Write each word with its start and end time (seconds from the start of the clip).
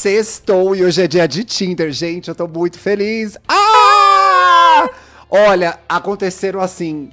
Sextou 0.00 0.74
e 0.74 0.82
hoje 0.82 1.02
é 1.02 1.06
dia 1.06 1.28
de 1.28 1.44
Tinder, 1.44 1.92
gente. 1.92 2.28
Eu 2.28 2.34
tô 2.34 2.48
muito 2.48 2.78
feliz. 2.78 3.36
Ah! 3.46 4.88
Olha, 5.28 5.78
aconteceram 5.86 6.58
assim 6.58 7.10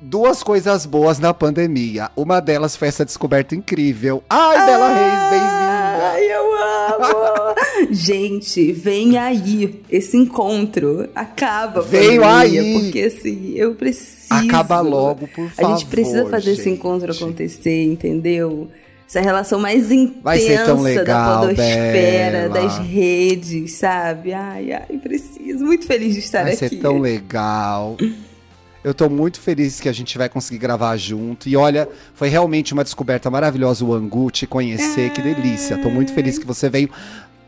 duas 0.00 0.42
coisas 0.42 0.86
boas 0.86 1.18
na 1.18 1.34
pandemia. 1.34 2.10
Uma 2.16 2.40
delas 2.40 2.74
foi 2.74 2.88
essa 2.88 3.04
descoberta 3.04 3.54
incrível. 3.54 4.24
Ai, 4.30 4.56
Bela 4.64 4.88
Reis, 4.88 5.30
bem-vinda! 5.30 6.12
Ai, 6.12 6.32
eu 6.32 6.54
amo! 6.54 7.92
Gente, 7.92 8.72
vem 8.72 9.18
aí 9.18 9.82
esse 9.90 10.16
encontro. 10.16 11.10
Acaba. 11.14 11.82
Veio 11.82 12.22
pandemia, 12.22 12.62
aí. 12.62 12.80
Porque 12.80 13.00
assim, 13.02 13.52
eu 13.54 13.74
preciso. 13.74 14.32
Acaba 14.32 14.80
logo, 14.80 15.28
por 15.28 15.46
favor. 15.50 15.72
A 15.72 15.76
gente 15.76 15.90
precisa 15.90 16.24
fazer 16.24 16.54
gente. 16.54 16.60
esse 16.60 16.70
encontro 16.70 17.12
acontecer, 17.12 17.84
entendeu? 17.84 18.70
Essa 19.10 19.20
relação 19.20 19.58
mais 19.58 19.90
intensa 19.90 20.20
Vai 20.22 20.38
legal, 20.38 20.76
da 21.04 21.40
podosfera, 21.40 22.48
Bela. 22.48 22.48
das 22.48 22.78
redes, 22.78 23.72
sabe? 23.72 24.32
Ai, 24.32 24.72
ai, 24.72 24.98
preciso. 24.98 25.64
Muito 25.64 25.84
feliz 25.84 26.14
de 26.14 26.20
estar 26.20 26.44
Vai 26.44 26.52
aqui. 26.52 26.68
ser 26.68 26.76
tão 26.76 27.00
legal. 27.00 27.96
Eu 28.84 28.94
tô 28.94 29.10
muito 29.10 29.40
feliz 29.40 29.80
que 29.80 29.88
a 29.88 29.92
gente 29.92 30.16
vai 30.16 30.28
conseguir 30.28 30.58
gravar 30.58 30.96
junto. 30.96 31.48
E 31.48 31.56
olha, 31.56 31.88
foi 32.14 32.28
realmente 32.28 32.72
uma 32.72 32.84
descoberta 32.84 33.28
maravilhosa 33.28 33.84
o 33.84 33.92
Angu 33.92 34.30
te 34.30 34.46
conhecer. 34.46 35.10
Que 35.10 35.20
delícia. 35.20 35.76
Tô 35.78 35.90
muito 35.90 36.14
feliz 36.14 36.38
que 36.38 36.46
você 36.46 36.70
veio 36.70 36.88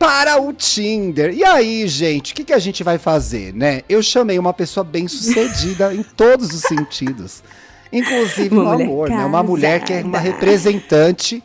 para 0.01 0.43
o 0.43 0.53
Tinder. 0.53 1.33
E 1.33 1.45
aí, 1.45 1.87
gente, 1.87 2.33
o 2.33 2.35
que, 2.35 2.43
que 2.43 2.53
a 2.53 2.59
gente 2.59 2.83
vai 2.83 2.99
fazer, 2.99 3.55
né? 3.55 3.83
Eu 3.89 4.03
chamei 4.03 4.37
uma 4.37 4.53
pessoa 4.53 4.83
bem 4.83 5.07
sucedida 5.07 5.95
em 5.95 6.03
todos 6.03 6.53
os 6.53 6.63
sentidos. 6.63 7.41
Inclusive 7.93 8.53
Uma 8.53 8.77
no 8.77 8.83
amor, 8.83 9.11
né? 9.11 9.25
Uma 9.25 9.45
mulher 9.45 9.85
que 9.85 9.93
é 9.93 10.01
uma 10.03 10.19
casada. 10.19 10.33
representante 10.33 11.41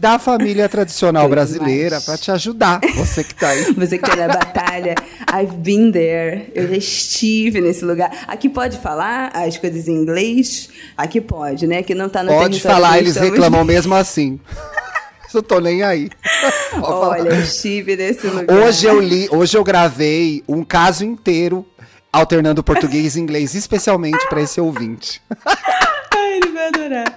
da 0.00 0.18
família 0.18 0.66
tradicional 0.66 1.28
brasileira 1.28 2.00
para 2.00 2.16
te 2.16 2.30
ajudar. 2.30 2.80
Você 2.96 3.22
que 3.22 3.34
tá 3.34 3.50
aí. 3.50 3.70
Você 3.76 3.98
que 3.98 4.08
tá 4.08 4.16
na 4.16 4.28
batalha, 4.28 4.94
I've 5.30 5.54
been 5.58 5.92
there. 5.92 6.50
Eu 6.54 6.68
já 6.68 6.76
estive 6.76 7.60
nesse 7.60 7.84
lugar. 7.84 8.10
Aqui 8.26 8.48
pode 8.48 8.78
falar 8.78 9.30
as 9.34 9.58
coisas 9.58 9.86
em 9.88 9.92
inglês? 9.92 10.70
Aqui 10.96 11.20
pode, 11.20 11.66
né? 11.66 11.82
Que 11.82 11.94
não 11.94 12.08
tá 12.08 12.22
no 12.22 12.32
Pode 12.32 12.60
falar, 12.60 12.96
eles 12.98 13.10
estamos- 13.10 13.30
reclamam 13.32 13.62
mesmo 13.66 13.94
assim. 13.94 14.40
Eu 15.34 15.42
tô 15.42 15.60
nem 15.60 15.82
aí. 15.82 16.08
Falar. 16.70 17.08
Olha, 17.10 17.28
eu 17.28 17.40
estive 17.42 17.94
nesse 17.94 18.26
lugar. 18.26 18.56
Hoje 18.56 18.86
eu 18.86 18.98
li, 19.00 19.28
hoje 19.30 19.54
eu 19.56 19.62
gravei 19.62 20.42
um 20.48 20.64
caso 20.64 21.04
inteiro 21.04 21.64
alternando 22.10 22.64
português 22.64 23.16
e 23.16 23.20
inglês, 23.20 23.54
especialmente 23.54 24.26
para 24.30 24.40
esse 24.40 24.60
ouvinte. 24.62 25.20
Adorar. 26.74 27.14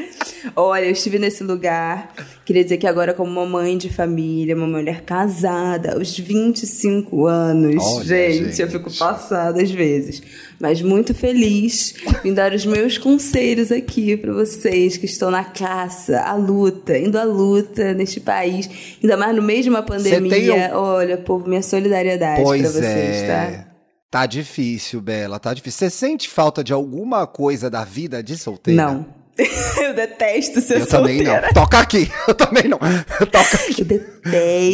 Olha, 0.56 0.86
eu 0.86 0.92
estive 0.92 1.18
nesse 1.20 1.44
lugar. 1.44 2.14
Queria 2.46 2.64
dizer 2.64 2.78
que 2.78 2.86
agora, 2.88 3.14
como 3.14 3.32
uma 3.32 3.46
mãe 3.46 3.78
de 3.78 3.90
família, 3.92 4.56
uma 4.56 4.68
mulher 4.68 5.02
casada, 5.02 5.94
aos 5.94 6.18
25 6.18 7.26
anos. 7.28 7.84
Olha, 7.84 8.04
gente, 8.06 8.42
eu 8.44 8.52
gente. 8.52 8.72
fico 8.72 8.92
passada 8.98 9.62
às 9.62 9.72
vezes. 9.72 10.22
Mas 10.60 10.82
muito 10.82 11.14
feliz 11.14 11.94
em 12.24 12.34
dar 12.34 12.54
os 12.54 12.66
meus 12.66 12.98
conselhos 12.98 13.72
aqui 13.72 14.16
para 14.18 14.34
vocês 14.34 14.98
que 14.98 15.06
estão 15.06 15.30
na 15.32 15.44
caça, 15.44 16.20
à 16.22 16.34
luta, 16.36 16.98
indo 16.98 17.18
à 17.18 17.24
luta 17.24 17.94
neste 17.94 18.20
país. 18.20 18.70
Ainda 19.02 19.18
mais 19.18 19.36
no 19.36 19.42
meio 19.42 19.64
de 19.64 19.70
uma 19.70 19.84
pandemia. 19.84 20.72
um- 20.74 20.78
Olha, 20.78 21.18
povo, 21.18 21.48
minha 21.48 21.64
solidariedade 21.64 22.36
para 22.36 22.44
Pois 22.44 22.62
vocês, 22.62 22.84
é. 22.86 23.28
tá? 23.28 23.68
Tá 24.12 24.26
difícil, 24.28 25.02
Bela, 25.02 25.40
tá 25.40 25.54
difícil. 25.54 25.80
Você 25.80 25.90
sente 25.90 26.30
falta 26.30 26.64
de 26.64 26.72
alguma 26.72 27.26
coisa 27.26 27.68
da 27.70 27.84
vida 27.84 28.22
de 28.22 28.38
solteira? 28.38 28.84
Não. 28.86 29.23
eu 29.82 29.94
detesto 29.96 30.62
ser 30.62 30.82
Eu 30.82 30.86
também 30.86 31.18
solteira. 31.18 31.42
não. 31.48 31.54
Toca 31.54 31.80
aqui. 31.80 32.12
Eu 32.28 32.36
também 32.36 32.64
não. 32.68 32.78
Toca 33.32 33.56
aqui. 33.58 33.82
Eu 33.82 33.86
detesto. 33.86 34.14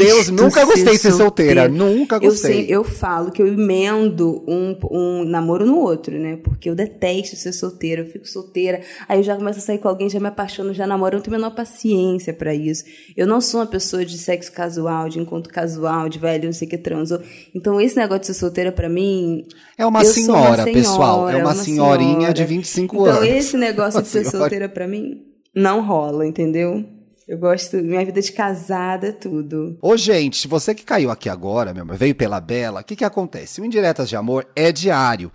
Deus, 0.03 0.29
nunca 0.29 0.63
gostei 0.65 0.83
de 0.93 0.97
ser 0.99 1.11
solteira, 1.13 1.67
nunca 1.67 2.17
Eu, 2.17 2.21
gostei. 2.29 2.53
sei- 2.53 2.65
eu 2.69 2.83
falo 2.83 3.31
que 3.31 3.41
eu 3.41 3.47
emendo 3.47 4.43
um, 4.47 4.77
um 4.91 5.23
namoro 5.23 5.65
no 5.65 5.79
outro, 5.79 6.19
né? 6.19 6.37
Porque 6.43 6.69
eu 6.69 6.75
detesto 6.75 7.35
ser 7.35 7.51
solteira, 7.53 8.01
eu 8.01 8.05
fico 8.05 8.27
solteira. 8.27 8.81
Aí 9.07 9.19
eu 9.19 9.23
já 9.23 9.35
começo 9.35 9.57
a 9.59 9.61
sair 9.61 9.79
com 9.79 9.87
alguém, 9.87 10.09
já 10.09 10.19
me 10.19 10.27
apaixono, 10.27 10.73
já 10.73 10.85
namoro. 10.85 11.15
Eu 11.15 11.17
não 11.17 11.23
tenho 11.23 11.35
a 11.35 11.39
menor 11.39 11.55
paciência 11.55 12.33
pra 12.33 12.53
isso. 12.53 12.83
Eu 13.17 13.25
não 13.25 13.41
sou 13.41 13.61
uma 13.61 13.65
pessoa 13.65 14.05
de 14.05 14.17
sexo 14.17 14.51
casual, 14.51 15.09
de 15.09 15.19
encontro 15.19 15.51
casual, 15.51 16.09
de 16.09 16.19
velho, 16.19 16.45
não 16.45 16.53
sei 16.53 16.67
o 16.67 16.69
que 16.71 16.77
transou. 16.77 17.19
Então 17.55 17.79
esse 17.81 17.95
negócio 17.95 18.21
de 18.21 18.27
ser 18.27 18.33
solteira 18.35 18.71
pra 18.71 18.87
mim. 18.89 19.45
É 19.77 19.85
uma 19.85 20.01
eu 20.03 20.05
senhora, 20.13 20.63
uma 20.63 20.71
pessoal. 20.73 21.29
É 21.29 21.31
senhora, 21.31 21.37
uma, 21.47 21.55
senhorinha 21.55 22.13
senhora. 22.17 22.33
de 22.33 22.45
25 22.45 22.95
Então 22.97 23.15
anos. 23.17 23.29
esse 23.29 23.57
negócio 23.57 23.97
Uma 23.97 24.03
de 24.03 24.09
ser 24.09 24.19
senhora. 24.25 24.29
solteira 24.37 24.48
pra 24.69 24.87
mim 24.87 25.25
não 25.55 25.85
rola, 25.85 26.25
entendeu? 26.25 26.85
Eu 27.27 27.37
gosto, 27.37 27.77
minha 27.77 28.03
vida 28.03 28.19
de 28.19 28.31
casada 28.31 29.09
é 29.09 29.11
tudo. 29.11 29.77
Ô, 29.83 29.95
gente, 29.95 30.47
você 30.47 30.73
que 30.73 30.83
caiu 30.83 31.11
aqui 31.11 31.29
agora, 31.29 31.73
meu 31.73 31.83
amor, 31.83 31.95
veio 31.95 32.15
pela 32.15 32.41
Bela, 32.41 32.81
o 32.81 32.83
que 32.83 32.95
que 32.95 33.05
acontece? 33.05 33.61
O 33.61 33.65
Indiretas 33.65 34.09
de 34.09 34.15
Amor 34.15 34.47
é 34.55 34.71
diário. 34.71 35.31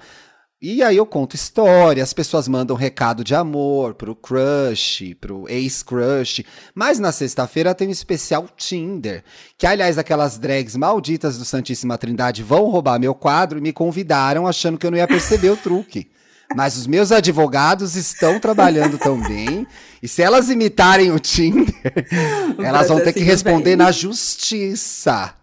E 0.67 0.83
aí 0.83 0.97
eu 0.97 1.05
conto 1.05 1.37
história, 1.37 2.03
as 2.03 2.15
pessoas 2.15 2.49
mandam 2.49 2.75
recado 2.75 3.23
de 3.23 3.35
amor 3.35 3.95
pro 3.95 4.17
crush, 4.17 5.15
pro 5.21 5.47
ex-crush. 5.47 6.43
Mas 6.75 6.99
na 6.99 7.13
sexta-feira 7.13 7.75
tem 7.75 7.87
um 7.87 7.91
especial 7.93 8.49
Tinder. 8.57 9.23
Que, 9.59 9.67
aliás, 9.67 9.99
aquelas 9.99 10.39
drags 10.39 10.75
malditas 10.75 11.37
do 11.37 11.45
Santíssima 11.45 11.99
Trindade 11.99 12.43
vão 12.43 12.71
roubar 12.71 12.99
meu 12.99 13.15
quadro 13.15 13.59
e 13.59 13.61
me 13.61 13.75
convidaram 13.75 14.47
achando 14.47 14.79
que 14.79 14.87
eu 14.87 14.91
não 14.91 14.97
ia 14.99 15.07
perceber 15.07 15.51
o 15.51 15.57
truque. 15.57 16.11
Mas 16.55 16.77
os 16.77 16.87
meus 16.87 17.11
advogados 17.11 17.97
estão 17.97 18.39
trabalhando 18.39 18.99
também. 18.99 19.67
E 20.03 20.09
se 20.09 20.23
elas 20.23 20.49
imitarem 20.49 21.11
o 21.11 21.19
Tinder, 21.19 21.75
O 22.59 22.63
elas 22.63 22.89
vão 22.89 23.01
ter 23.01 23.13
que 23.13 23.21
responder 23.21 23.71
vem. 23.71 23.77
na 23.77 23.91
justiça. 23.91 25.35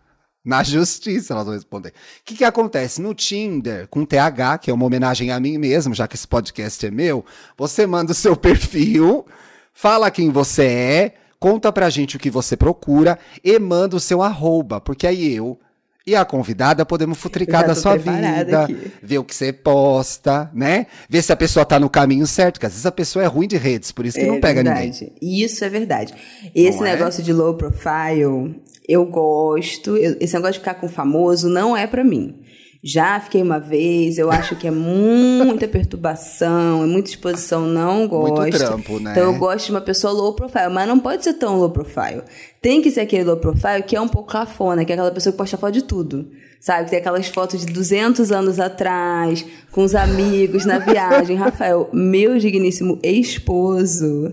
Na 0.43 0.63
justiça 0.63 1.33
elas 1.33 1.45
vão 1.45 1.53
responder. 1.53 1.89
O 1.89 1.93
que, 2.25 2.35
que 2.35 2.43
acontece? 2.43 3.01
No 3.01 3.13
Tinder, 3.13 3.87
com 3.87 4.05
TH, 4.05 4.57
que 4.59 4.71
é 4.71 4.73
uma 4.73 4.85
homenagem 4.85 5.31
a 5.31 5.39
mim 5.39 5.57
mesmo, 5.57 5.93
já 5.93 6.07
que 6.07 6.15
esse 6.15 6.27
podcast 6.27 6.85
é 6.85 6.91
meu, 6.91 7.23
você 7.57 7.85
manda 7.85 8.11
o 8.11 8.15
seu 8.15 8.35
perfil, 8.35 9.25
fala 9.73 10.09
quem 10.09 10.31
você 10.31 10.63
é, 10.63 11.13
conta 11.39 11.71
pra 11.71 11.89
gente 11.89 12.15
o 12.15 12.19
que 12.19 12.29
você 12.29 12.55
procura 12.55 13.19
e 13.43 13.57
manda 13.59 13.95
o 13.95 13.99
seu 13.99 14.21
arroba, 14.21 14.79
porque 14.79 15.05
aí 15.05 15.35
eu 15.35 15.59
e 16.05 16.15
a 16.15 16.25
convidada 16.25 16.85
podemos 16.85 17.17
futricar 17.17 17.65
da 17.65 17.75
sua 17.75 17.95
vida, 17.97 18.63
aqui. 18.63 18.91
ver 19.03 19.17
o 19.19 19.23
que 19.23 19.35
você 19.35 19.53
posta, 19.53 20.49
né? 20.53 20.87
Ver 21.09 21.21
se 21.21 21.31
a 21.31 21.35
pessoa 21.35 21.65
tá 21.65 21.79
no 21.79 21.89
caminho 21.89 22.25
certo, 22.25 22.55
porque 22.55 22.65
às 22.65 22.71
vezes 22.73 22.85
a 22.85 22.91
pessoa 22.91 23.23
é 23.23 23.27
ruim 23.27 23.47
de 23.47 23.57
redes, 23.57 23.91
por 23.91 24.05
isso 24.05 24.17
que 24.17 24.23
é 24.23 24.27
não 24.27 24.39
pega 24.39 24.63
verdade. 24.63 24.87
ninguém. 25.21 25.43
Isso 25.43 25.63
é 25.63 25.69
verdade. 25.69 26.13
Esse 26.55 26.79
Não 26.79 26.87
é? 26.87 26.91
negócio 26.95 27.21
de 27.23 27.31
low 27.31 27.53
profile, 27.55 28.55
eu 28.87 29.05
gosto. 29.05 29.95
Eu- 29.97 30.17
esse 30.19 30.33
negócio 30.33 30.53
de 30.53 30.59
ficar 30.59 30.73
com 30.75 30.89
famoso 30.89 31.47
não 31.49 31.75
é 31.77 31.85
pra 31.85 32.03
mim. 32.03 32.35
Já 32.83 33.19
fiquei 33.19 33.43
uma 33.43 33.59
vez, 33.59 34.17
eu 34.17 34.31
acho 34.31 34.55
que 34.55 34.67
é 34.67 34.71
muita 34.71 35.67
perturbação, 35.67 36.83
é 36.83 36.87
muita 36.87 37.11
exposição, 37.11 37.67
não 37.67 38.07
gosto. 38.07 38.37
Muito 38.37 38.57
trampo, 38.57 38.99
né? 38.99 39.11
Então 39.11 39.31
eu 39.31 39.37
gosto 39.37 39.67
de 39.67 39.71
uma 39.71 39.81
pessoa 39.81 40.11
low 40.11 40.33
profile, 40.33 40.69
mas 40.69 40.87
não 40.87 40.97
pode 40.97 41.23
ser 41.23 41.35
tão 41.35 41.59
low 41.59 41.69
profile. 41.69 42.23
Tem 42.59 42.81
que 42.81 42.89
ser 42.89 43.01
aquele 43.01 43.23
low 43.23 43.37
profile 43.37 43.83
que 43.85 43.95
é 43.95 44.01
um 44.01 44.07
pouco 44.07 44.31
cafona, 44.31 44.83
que 44.83 44.91
é 44.91 44.95
aquela 44.95 45.11
pessoa 45.11 45.31
que 45.31 45.37
posta 45.37 45.57
foto 45.57 45.73
de 45.73 45.83
tudo. 45.83 46.27
Sabe? 46.59 46.85
Que 46.85 46.91
tem 46.91 46.99
aquelas 46.99 47.27
fotos 47.27 47.63
de 47.63 47.71
200 47.71 48.31
anos 48.31 48.59
atrás, 48.59 49.45
com 49.71 49.83
os 49.83 49.93
amigos 49.93 50.65
na 50.65 50.79
viagem. 50.79 51.35
Rafael, 51.37 51.87
meu 51.93 52.39
digníssimo 52.39 52.99
esposo, 53.03 54.31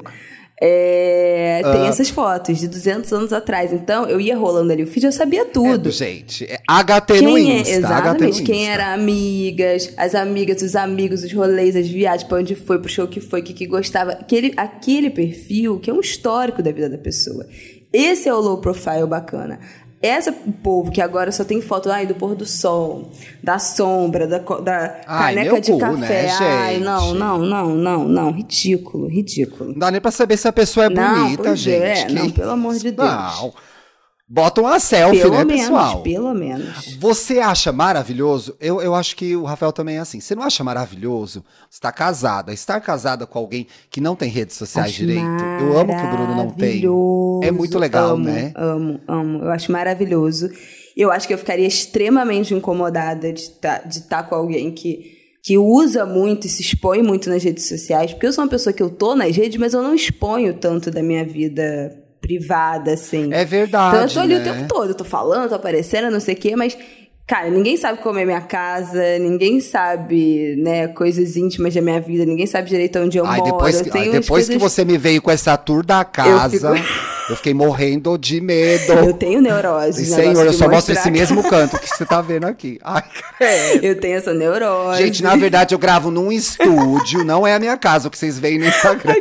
é, 0.60 1.60
tem 1.62 1.82
Ah. 1.82 1.86
essas 1.88 2.08
fotos 2.10 2.58
de 2.58 2.68
200 2.68 3.12
anos 3.12 3.32
atrás. 3.32 3.72
Então 3.72 4.08
eu 4.08 4.20
ia 4.20 4.36
rolando 4.36 4.72
ali 4.72 4.82
o 4.82 4.86
feed, 4.86 5.06
eu 5.06 5.12
sabia 5.12 5.44
tudo. 5.44 5.88
É, 5.88 5.92
gente, 5.92 6.44
é 6.44 6.58
HT 6.66 7.20
no 7.22 7.34
Quem 7.34 7.60
Insta. 7.60 7.72
é, 7.72 7.76
exatamente, 7.76 8.42
quem 8.42 8.60
Insta. 8.62 8.72
era 8.72 8.92
amigas, 8.92 9.92
as 9.96 10.14
amigas, 10.14 10.62
os 10.62 10.74
amigos, 10.76 11.22
os 11.22 11.32
rolês, 11.32 11.76
as 11.76 11.86
viagens, 11.88 12.24
pra 12.28 12.38
onde 12.38 12.54
foi, 12.54 12.78
pro 12.78 12.88
show 12.90 13.06
que 13.06 13.20
foi, 13.20 13.40
o 13.40 13.42
que, 13.42 13.52
que 13.54 13.66
gostava. 13.66 14.12
Aquele, 14.12 14.52
aquele 14.56 15.10
perfil 15.10 15.78
que 15.78 15.90
é 15.90 15.94
um 15.94 16.00
histórico 16.00 16.62
da 16.62 16.72
vida 16.72 16.88
da 16.88 16.98
pessoa. 16.98 17.46
Esse 17.92 18.28
é 18.28 18.34
o 18.34 18.40
low 18.40 18.58
profile 18.60 19.06
bacana. 19.06 19.58
Essa 20.00 20.30
o 20.30 20.52
povo 20.52 20.92
que 20.92 21.00
agora 21.00 21.32
só 21.32 21.42
tem 21.44 21.60
foto 21.60 21.90
ai, 21.90 22.06
do 22.06 22.14
pôr 22.14 22.36
do 22.36 22.46
sol, 22.46 23.10
da 23.42 23.58
sombra, 23.58 24.28
da, 24.28 24.38
da 24.38 25.00
Ai, 25.06 25.34
caneca 25.34 25.60
de 25.60 25.72
cu, 25.72 25.78
café. 25.78 26.22
né, 26.22 26.30
ai, 26.40 26.78
não, 26.78 27.14
não, 27.14 27.38
não, 27.38 27.74
não, 27.74 28.04
não. 28.04 28.30
Ridículo, 28.30 29.08
ridículo. 29.08 29.70
Não 29.72 29.78
dá 29.78 29.90
nem 29.90 30.00
pra 30.00 30.12
saber 30.12 30.36
se 30.36 30.46
a 30.46 30.52
pessoa 30.52 30.86
é 30.86 30.88
Não, 30.88 31.24
bonita, 31.24 31.42
pois 31.42 31.58
gente. 31.58 31.82
é, 31.82 32.04
Que 32.06 32.12
não, 32.14 32.30
pelo 32.30 32.50
amor 32.52 32.76
de 32.76 32.92
Deus. 32.92 33.08
Não. 33.08 33.52
Bota 34.30 34.60
uma 34.60 34.78
selfie, 34.78 35.22
pelo 35.22 35.32
né, 35.32 35.44
menos, 35.44 35.62
pessoal? 35.62 36.02
pelo 36.02 36.34
menos. 36.34 36.96
Você 37.00 37.38
acha 37.38 37.72
maravilhoso? 37.72 38.54
Eu, 38.60 38.82
eu 38.82 38.94
acho 38.94 39.16
que 39.16 39.34
o 39.34 39.44
Rafael 39.44 39.72
também 39.72 39.96
é 39.96 40.00
assim. 40.00 40.20
Você 40.20 40.34
não 40.34 40.42
acha 40.42 40.62
maravilhoso 40.62 41.42
estar 41.70 41.90
casada? 41.92 42.52
Estar 42.52 42.78
casada 42.82 43.26
com 43.26 43.38
alguém 43.38 43.66
que 43.88 44.02
não 44.02 44.14
tem 44.14 44.28
redes 44.28 44.56
sociais 44.56 44.88
Acho 44.88 44.98
direito? 44.98 45.22
Eu 45.60 45.78
amo 45.78 45.96
que 45.96 46.04
o 46.04 46.10
Bruno 46.10 46.34
não 46.36 46.50
tem. 46.50 46.82
É 47.42 47.50
muito 47.50 47.78
legal, 47.78 48.10
amo, 48.10 48.24
né? 48.24 48.52
Amo, 48.54 49.00
amo. 49.08 49.44
Eu 49.44 49.50
acho 49.50 49.72
maravilhoso. 49.72 50.50
Eu 50.94 51.10
acho 51.10 51.26
que 51.26 51.32
eu 51.32 51.38
ficaria 51.38 51.66
extremamente 51.66 52.52
incomodada 52.52 53.32
de 53.32 53.40
estar 53.40 53.88
de 53.88 54.02
tá 54.02 54.22
com 54.22 54.34
alguém 54.34 54.70
que, 54.70 55.10
que 55.42 55.56
usa 55.56 56.04
muito 56.04 56.46
e 56.46 56.50
se 56.50 56.60
expõe 56.60 57.02
muito 57.02 57.30
nas 57.30 57.42
redes 57.42 57.66
sociais. 57.66 58.12
Porque 58.12 58.26
eu 58.26 58.32
sou 58.34 58.44
uma 58.44 58.50
pessoa 58.50 58.74
que 58.74 58.82
eu 58.82 58.90
tô 58.90 59.16
nas 59.16 59.34
redes, 59.34 59.58
mas 59.58 59.72
eu 59.72 59.82
não 59.82 59.94
exponho 59.94 60.52
tanto 60.52 60.90
da 60.90 61.02
minha 61.02 61.24
vida 61.24 62.04
privada, 62.20 62.92
assim. 62.92 63.32
É 63.32 63.44
verdade. 63.44 63.96
Então 63.96 64.06
eu 64.08 64.12
tô 64.14 64.20
ali 64.20 64.34
né? 64.34 64.40
o 64.40 64.44
tempo 64.44 64.68
todo, 64.68 64.90
eu 64.90 64.94
tô 64.94 65.04
falando, 65.04 65.48
tô 65.48 65.54
aparecendo, 65.54 66.10
não 66.10 66.20
sei 66.20 66.34
o 66.34 66.38
quê, 66.38 66.56
mas. 66.56 66.76
Cara, 67.26 67.50
ninguém 67.50 67.76
sabe 67.76 68.00
como 68.00 68.18
é 68.18 68.24
minha 68.24 68.40
casa, 68.40 69.18
ninguém 69.18 69.60
sabe, 69.60 70.56
né, 70.56 70.88
coisas 70.88 71.36
íntimas 71.36 71.74
da 71.74 71.82
minha 71.82 72.00
vida, 72.00 72.24
ninguém 72.24 72.46
sabe 72.46 72.70
direito 72.70 72.98
onde 73.00 73.18
eu 73.18 73.26
Ai, 73.26 73.36
moro. 73.36 73.52
depois, 73.52 73.76
eu 73.76 73.84
que- 73.84 73.90
depois 73.90 74.46
que 74.48 74.52
coisas- 74.54 74.62
você 74.62 74.82
me 74.82 74.96
veio 74.96 75.20
com 75.20 75.30
essa 75.30 75.54
tour 75.58 75.84
da 75.84 76.02
casa, 76.06 76.72
eu, 77.28 77.36
fiquei 77.36 77.54
morrendo 77.54 78.16
de 78.18 78.40
medo. 78.40 78.92
Eu 78.92 79.14
tenho 79.14 79.40
neurose. 79.40 80.02
E, 80.02 80.06
Senhor, 80.06 80.46
eu 80.46 80.52
só 80.52 80.68
mostro 80.68 80.94
esse 80.94 81.10
mesmo 81.10 81.42
canto 81.42 81.78
que 81.78 81.88
você 81.88 82.04
tá 82.04 82.20
vendo 82.20 82.44
aqui. 82.44 82.78
Ai, 82.82 83.02
credo. 83.36 83.84
Eu 83.84 84.00
tenho 84.00 84.16
essa 84.16 84.34
neurose. 84.34 85.02
Gente, 85.02 85.22
na 85.22 85.36
verdade, 85.36 85.74
eu 85.74 85.78
gravo 85.78 86.10
num 86.10 86.30
estúdio, 86.32 87.24
não 87.24 87.46
é 87.46 87.54
a 87.54 87.58
minha 87.58 87.76
casa, 87.76 88.08
o 88.08 88.10
que 88.10 88.18
vocês 88.18 88.38
veem 88.38 88.58
no 88.58 88.66
Instagram. 88.66 89.14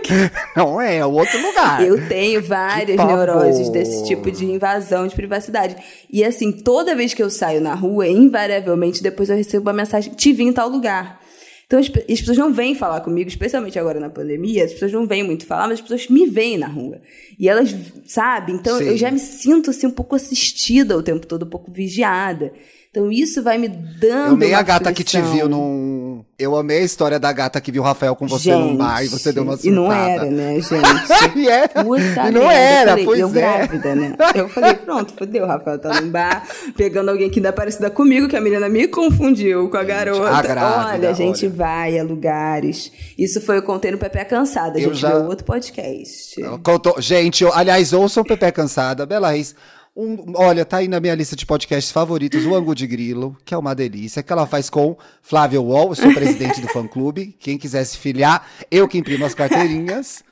Não 0.55 0.79
é, 0.79 0.97
é 0.97 1.05
outro 1.05 1.39
lugar. 1.41 1.85
Eu 1.85 2.07
tenho 2.07 2.41
várias 2.43 2.97
neuroses 2.97 3.69
desse 3.69 4.05
tipo 4.05 4.31
de 4.31 4.45
invasão 4.45 5.07
de 5.07 5.15
privacidade. 5.15 5.75
E 6.11 6.23
assim, 6.23 6.51
toda 6.51 6.95
vez 6.95 7.13
que 7.13 7.21
eu 7.21 7.29
saio 7.29 7.61
na 7.61 7.73
rua, 7.73 8.07
invariavelmente, 8.07 9.03
depois 9.03 9.29
eu 9.29 9.35
recebo 9.35 9.69
uma 9.69 9.73
mensagem: 9.73 10.13
te 10.13 10.33
vi 10.33 10.43
em 10.43 10.53
tal 10.53 10.69
lugar. 10.69 11.19
Então 11.67 11.79
as, 11.79 11.87
as 11.87 12.19
pessoas 12.19 12.37
não 12.37 12.53
vêm 12.53 12.73
falar 12.73 13.01
comigo, 13.01 13.27
especialmente 13.27 13.77
agora 13.77 13.99
na 13.99 14.09
pandemia, 14.09 14.63
as 14.63 14.71
pessoas 14.71 14.93
não 14.93 15.05
vêm 15.05 15.21
muito 15.21 15.45
falar, 15.45 15.67
mas 15.67 15.73
as 15.73 15.81
pessoas 15.81 16.07
me 16.07 16.25
veem 16.25 16.57
na 16.57 16.67
rua. 16.67 17.01
E 17.37 17.47
elas, 17.47 17.75
sabe? 18.05 18.53
Então 18.53 18.77
Sim. 18.77 18.85
eu 18.85 18.97
já 18.97 19.11
me 19.11 19.19
sinto 19.19 19.69
assim 19.69 19.85
um 19.85 19.91
pouco 19.91 20.15
assistida 20.15 20.97
o 20.97 21.03
tempo 21.03 21.27
todo, 21.27 21.45
um 21.45 21.49
pouco 21.49 21.69
vigiada. 21.69 22.53
Então 22.89 23.11
isso 23.11 23.43
vai 23.43 23.57
me 23.57 23.67
dando. 23.67 24.27
Eu 24.27 24.33
amei 24.33 24.53
a 24.53 24.61
gata 24.61 24.91
que 24.93 25.03
te 25.03 25.21
viu 25.21 25.47
num. 25.47 26.23
Eu 26.39 26.55
amei 26.55 26.79
a 26.79 26.83
história 26.83 27.19
da 27.19 27.31
gata 27.31 27.59
que 27.59 27.71
viu 27.71 27.81
o 27.81 27.85
Rafael 27.85 28.15
com 28.15 28.27
você 28.27 28.51
num 28.55 28.75
bar 28.77 29.03
e 29.03 29.07
você 29.07 29.31
deu 29.31 29.43
uma 29.43 29.57
E 29.63 29.69
não 29.71 29.83
surtada. 29.85 30.09
era, 30.11 30.25
né, 30.25 30.53
gente? 30.61 31.37
e, 31.39 31.47
é, 31.49 31.67
Puta 31.67 32.29
e 32.29 32.31
não 32.31 32.41
merda. 32.47 32.53
era, 32.53 32.81
eu 32.81 32.87
falei, 32.89 33.05
pois 33.05 33.19
eu 33.19 33.27
é. 33.27 33.31
grávida, 33.31 33.95
né? 33.95 34.15
Eu 34.35 34.49
falei, 34.49 34.73
pronto, 34.75 35.13
fodeu, 35.17 35.43
o 35.43 35.47
Rafael 35.47 35.79
tá 35.79 35.99
num 36.01 36.09
bar, 36.11 36.47
pegando 36.75 37.09
alguém 37.09 37.29
que 37.29 37.39
ainda 37.39 37.49
é 37.49 37.51
parecida 37.51 37.89
comigo, 37.89 38.27
que 38.27 38.35
a 38.35 38.41
menina 38.41 38.69
me 38.69 38.87
confundiu 38.87 39.69
com 39.69 39.77
a 39.77 39.83
garota. 39.83 40.29
a 40.29 40.41
grávida, 40.41 40.87
olha, 40.97 41.09
a 41.09 41.13
gente 41.13 41.45
olha. 41.47 41.55
vai 41.55 41.99
a 41.99 42.03
lugares. 42.03 42.91
Isso 43.17 43.41
foi 43.41 43.57
eu 43.57 43.63
contei 43.63 43.89
no 43.91 43.97
Pepe 43.97 44.23
Cansada, 44.25 44.77
a 44.77 44.81
gente 44.81 44.95
já- 44.95 45.17
viu 45.17 45.27
outro 45.29 45.45
podcast. 45.45 46.35
Contou- 46.63 46.99
Gente, 47.01 47.43
eu- 47.43 47.53
aliás, 47.53 47.93
ouçam 47.93 48.23
Pepe 48.23 48.51
Cansada, 48.51 49.05
Bela 49.05 49.31
Reis. 49.31 49.55
Um- 49.99 50.33
olha, 50.35 50.63
tá 50.63 50.77
aí 50.77 50.87
na 50.87 50.99
minha 50.99 51.15
lista 51.15 51.35
de 51.35 51.43
podcasts 51.43 51.91
favoritos, 51.91 52.45
o 52.45 52.53
Angu 52.53 52.75
de 52.75 52.85
Grilo, 52.85 53.35
que 53.43 53.51
é 53.53 53.57
uma 53.57 53.73
delícia, 53.73 54.21
que 54.21 54.31
ela 54.31 54.45
faz 54.45 54.69
com 54.69 54.95
Flávio 55.23 55.63
Wall, 55.63 55.89
eu 55.89 55.95
sou 55.95 56.13
presidente 56.13 56.61
do 56.61 56.67
fã-clube. 56.67 57.35
Quem 57.39 57.57
quiser 57.57 57.83
se 57.83 57.97
filiar, 57.97 58.47
eu 58.69 58.87
que 58.87 58.99
imprimo 58.99 59.25
as 59.25 59.33
carteirinhas. 59.33 60.23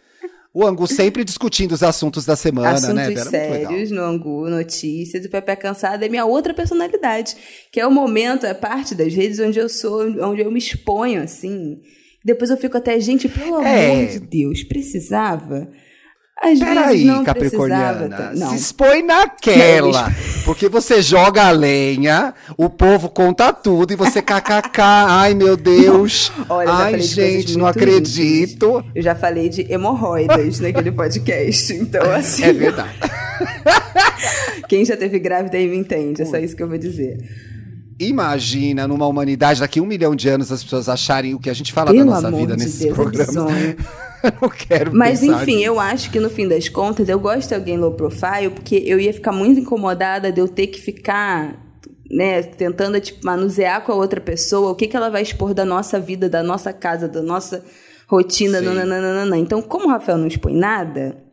O 0.54 0.66
Angu 0.66 0.86
sempre 0.88 1.24
discutindo 1.26 1.72
os 1.74 1.82
assuntos 1.84 2.26
da 2.26 2.36
semana, 2.36 2.74
Assuntos 2.74 2.94
né, 2.96 3.08
legal. 3.08 3.26
sérios 3.26 3.90
no 3.92 4.02
Angu, 4.04 4.48
notícias, 4.50 5.26
o 5.26 5.30
Pepe 5.30 5.52
é 5.52 5.56
Cansada 5.56 6.06
é 6.06 6.10
minha 6.10 6.26
outra 6.26 6.54
personalidade, 6.54 7.36
que 7.72 7.80
é 7.80 7.88
o 7.88 7.92
momento, 7.92 8.46
é 8.46 8.54
parte 8.54 8.94
das 8.96 9.14
redes 9.16 9.40
onde 9.40 9.60
eu 9.60 9.68
sou, 9.68 10.04
onde 10.24 10.42
eu 10.42 10.52
me 10.52 10.60
exponho, 10.60 11.24
assim. 11.24 11.82
Depois 12.24 12.50
eu 12.52 12.58
fico 12.58 12.78
até, 12.78 12.98
gente, 13.00 13.28
pelo 13.28 13.62
É. 13.64 13.92
amor 13.96 14.08
de 14.12 14.20
Deus, 14.20 14.64
precisava? 14.64 15.68
Às 16.42 16.60
Peraí, 16.60 17.06
não 17.06 17.24
Capricorniana. 17.24 18.34
Não. 18.36 18.50
Se 18.50 18.56
expõe 18.58 19.02
naquela. 19.02 20.12
Porque 20.44 20.68
você 20.68 21.02
joga 21.02 21.48
a 21.48 21.52
lenha, 21.52 22.34
o 22.58 22.70
povo 22.70 23.10
conta 23.10 23.54
tudo 23.54 23.94
e 23.94 23.96
você 23.96 24.22
kkk. 24.22 24.82
Ai, 24.82 25.34
meu 25.34 25.56
Deus. 25.56 26.32
Olha, 26.50 26.72
Ai, 26.72 27.00
gente, 27.00 27.58
não 27.58 27.66
acredito. 27.66 28.66
íntimas. 28.66 28.86
Eu 28.94 29.02
já 29.02 29.16
falei 29.16 29.48
de 29.48 29.66
hemorroidas 29.72 30.60
naquele 30.60 30.92
podcast. 30.92 31.74
Então, 31.74 32.12
assim, 32.12 32.44
É 32.44 32.54
verdade. 32.54 33.00
quem 34.68 34.84
já 34.84 34.98
teve 34.98 35.18
grávida 35.20 35.58
aí 35.58 35.68
me 35.68 35.78
entende. 35.78 36.22
É 36.22 36.26
só 36.26 36.38
isso 36.38 36.56
que 36.56 36.62
eu 36.62 36.68
vou 36.68 36.78
dizer. 36.78 37.18
Imagina 37.98 38.88
numa 38.88 39.08
humanidade 39.08 39.62
daqui 39.62 39.80
a 39.80 39.82
um 39.82 39.86
milhão 39.86 40.14
de 40.14 40.28
anos 40.28 40.52
as 40.52 40.62
pessoas 40.62 40.90
acharem 40.90 41.34
o 41.34 41.40
que 41.40 41.50
a 41.50 41.54
gente 41.54 41.72
fala 41.72 41.92
Pelo 41.92 42.00
da 42.00 42.22
nossa 42.22 42.30
vida 42.30 42.58
de 42.58 42.64
nesses 42.66 42.80
Deus, 42.80 42.92
é 42.92 42.94
programas. 42.94 43.76
não 44.42 44.50
quero 44.50 44.96
Mas 44.96 45.24
enfim, 45.24 45.58
nisso. 45.58 45.68
eu 45.68 45.80
acho 45.80 46.12
que 46.12 46.20
no 46.20 46.30
fim 46.30 46.48
das 46.48 46.70
contas, 46.70 47.10
eu 47.10 47.20
gosto 47.20 47.50
de 47.50 47.56
alguém 47.56 47.78
low 47.78 47.92
profile, 47.92 48.50
porque 48.54 48.84
eu 48.86 49.00
ia 49.00 49.14
ficar 49.14 49.32
muito 49.32 49.60
incomodada 49.60 50.32
de 50.32 50.40
eu 50.40 50.48
ter 50.48 50.68
que 50.68 50.82
ficar, 50.82 51.56
né, 52.10 52.44
tentando 52.44 53.00
tipo, 53.00 53.26
manusear 53.26 53.82
com 53.84 53.92
a 53.92 53.96
outra 53.96 54.22
pessoa 54.22 54.72
o 54.72 54.76
que, 54.76 54.88
que 54.88 54.96
ela 54.96 55.10
vai 55.10 55.22
expor 55.22 55.54
da 55.54 55.66
nossa 55.66 56.00
vida, 56.00 56.30
da 56.30 56.44
nossa 56.44 56.72
casa, 56.74 57.08
da 57.08 57.22
nossa 57.22 57.64
rotina, 58.08 58.62
nananana. 58.62 59.38
Então, 59.38 59.62
como 59.62 59.86
o 59.86 59.90
Rafael 59.90 60.18
não 60.18 60.28
expõe 60.28 60.56
nada, 60.56 61.25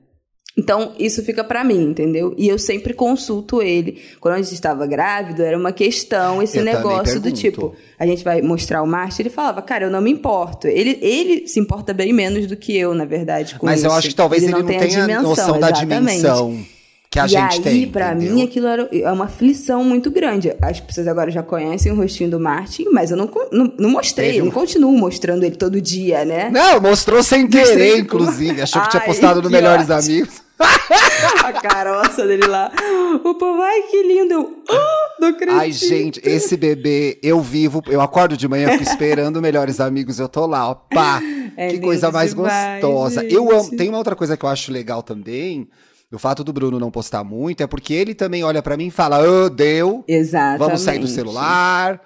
então 0.57 0.93
isso 0.99 1.23
fica 1.23 1.43
pra 1.43 1.65
mim, 1.65 1.91
entendeu? 1.91 2.35
E 2.37 2.47
eu 2.49 2.59
sempre 2.59 2.93
consulto 2.93 3.63
ele. 3.63 4.03
Quando 4.21 4.35
a 4.35 4.43
gente 4.43 4.53
estava 4.53 4.87
grávido, 4.87 5.43
era 5.43 5.57
uma 5.57 5.73
questão, 5.73 6.43
esse 6.43 6.59
Eu 6.59 6.65
negócio 6.65 7.19
do 7.21 7.33
tipo, 7.33 7.75
a 7.99 8.07
gente 8.07 8.23
vai 8.23 8.43
mostrar 8.43 8.83
o 8.83 8.87
Marte, 8.87 9.23
ele 9.23 9.31
falava, 9.31 9.63
cara, 9.63 9.87
eu 9.87 9.91
não 9.91 10.01
me 10.01 10.11
importo. 10.11 10.67
Ele, 10.69 10.99
ele 11.01 11.47
se 11.47 11.59
importa 11.59 11.95
bem 11.95 12.13
menos 12.13 12.47
do 12.47 12.57
que 12.57 12.77
eu, 12.77 12.95
na 12.95 13.05
verdade, 13.05 13.55
com 13.59 13.65
Mas 13.65 13.83
eu 13.83 13.89
isso. 13.89 13.99
acho 13.99 14.09
que 14.09 14.15
talvez 14.15 14.43
ele, 14.43 14.53
não, 14.53 14.63
tem 14.63 14.77
a 14.77 14.81
tenha 14.81 15.01
dimensão, 15.01 15.23
noção 15.23 15.61
da 15.61 15.71
exatamente. 15.71 16.17
dimensão 16.17 16.82
que 17.13 17.19
a 17.21 17.27
e 17.27 17.29
gente 17.29 17.57
aí, 17.59 17.61
tem. 17.63 17.89
pra 17.91 18.15
entendeu? 18.15 18.35
mim, 18.37 18.43
aquilo 18.43 18.67
era 18.67 18.89
é 18.91 19.13
uma 19.13 19.27
aflição 19.27 19.85
muito 19.85 20.11
grande. 20.11 20.51
As 20.63 20.81
pessoas 20.81 21.07
agora 21.07 21.31
já 21.31 21.43
conhecem 21.43 21.93
o 21.93 21.95
rostinho 21.95 22.31
do 22.31 22.41
Martin, 22.41 22.87
mas 22.91 23.11
eu 23.11 23.19
não, 23.19 23.31
não, 23.53 23.71
não 23.79 23.91
mostrei, 23.91 24.41
um- 24.41 24.47
não 24.47 24.51
continuo 24.51 24.97
mostrando 24.97 25.45
ele 25.45 25.55
todo 25.57 25.79
dia, 25.79 26.25
né? 26.25 26.49
Não, 26.51 26.81
mostrou 26.81 27.23
sem 27.23 27.43
Mostrei, 27.43 27.65
querer, 27.67 27.91
tipo, 27.97 28.17
inclusive. 28.17 28.63
Achou 28.63 28.81
que 28.81 28.89
tinha 28.89 29.03
postado 29.03 29.43
no 29.43 29.51
Melhores 29.51 29.91
ótimo. 29.91 30.15
Amigos. 30.17 30.41
a 31.45 31.53
caroça 31.53 32.27
dele 32.27 32.47
lá. 32.47 32.71
O 33.25 33.35
povo, 33.35 33.61
ai, 33.61 33.83
que 33.91 34.03
lindo. 34.05 34.33
Eu, 34.33 34.63
ah, 34.71 35.09
não 35.21 35.29
acredito. 35.29 35.59
Ai, 35.59 35.71
gente, 35.73 36.21
esse 36.25 36.57
bebê, 36.57 37.19
eu 37.23 37.41
vivo, 37.41 37.83
eu 37.89 38.01
acordo 38.01 38.37
de 38.39 38.49
manhã, 38.49 38.71
fico 38.71 38.85
esperando 38.85 39.43
Melhores 39.43 39.81
Amigos, 39.81 40.19
eu 40.19 40.29
tô 40.29 40.47
lá, 40.47 40.71
ó, 40.71 40.75
pá. 40.75 41.21
É 41.59 41.69
que 41.69 41.79
coisa 41.81 42.11
mais 42.11 42.31
demais, 42.35 42.81
gostosa. 42.81 43.21
gente. 43.21 43.35
Eu 43.35 43.51
amo, 43.51 43.71
tem 43.77 43.91
uma 43.91 43.99
outra 43.99 44.17
coisa 44.17 44.35
que 44.37 44.45
eu 44.45 44.49
acho 44.49 44.73
legal 44.73 45.03
também, 45.03 45.69
o 46.15 46.19
fato 46.19 46.45
do 46.45 46.53
Bruno 46.53 46.79
não 46.79 46.91
postar 46.91 47.25
muito, 47.25 47.63
é 47.63 47.67
porque 47.67 47.93
ele 47.95 48.15
também 48.15 48.45
olha 48.45 48.63
pra 48.63 48.77
mim 48.77 48.87
e 48.87 48.91
fala, 48.91 49.21
ô, 49.23 49.49
deu, 49.49 50.05
Exatamente. 50.07 50.59
vamos 50.59 50.81
sair 50.81 50.99
do 50.99 51.09
celular, 51.09 52.01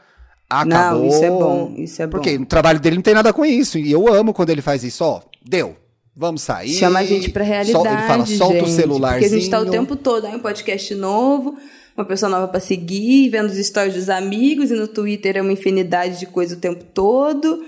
acabou. 0.49 1.01
Não, 1.01 1.09
isso 1.09 1.25
é 1.25 1.31
bom, 1.31 1.75
isso 1.77 2.03
é 2.03 2.07
bom. 2.07 2.11
Porque 2.13 2.39
no 2.39 2.47
trabalho 2.47 2.79
dele 2.81 2.97
não 2.97 3.03
tem 3.03 3.15
nada 3.15 3.33
com 3.33 3.45
isso, 3.45 3.79
e 3.79 3.91
eu 3.91 4.13
amo 4.13 4.33
quando 4.33 4.51
ele 4.51 4.63
faz 4.63 4.85
isso, 4.85 5.05
ó, 5.05 5.21
deu. 5.45 5.77
Vamos 6.19 6.41
sair. 6.41 6.71
Chama 6.71 7.01
a 7.01 7.05
gente 7.05 7.31
pra 7.31 7.45
realidade. 7.45 7.73
Sol- 7.73 7.87
ele 7.87 8.07
fala, 8.07 8.25
solta 8.25 8.55
gente, 8.55 8.65
o 8.65 8.69
celularzinho. 8.69 9.23
Porque 9.23 9.35
a 9.35 9.39
gente 9.39 9.51
tá 9.51 9.61
o 9.61 9.67
tempo 9.71 9.95
todo 9.97 10.27
aí 10.27 10.35
um 10.35 10.39
podcast 10.39 10.95
novo, 10.95 11.59
uma 11.95 12.07
pessoa 12.07 12.31
nova 12.31 12.49
pra 12.49 12.59
seguir, 12.59 13.29
vendo 13.29 13.51
os 13.51 13.59
stories 13.67 13.95
dos 13.95 14.09
amigos, 14.09 14.71
e 14.71 14.75
no 14.75 14.89
Twitter 14.89 15.37
é 15.37 15.43
uma 15.43 15.53
infinidade 15.53 16.19
de 16.19 16.25
coisa 16.25 16.55
o 16.55 16.59
tempo 16.59 16.85
todo. 16.85 17.63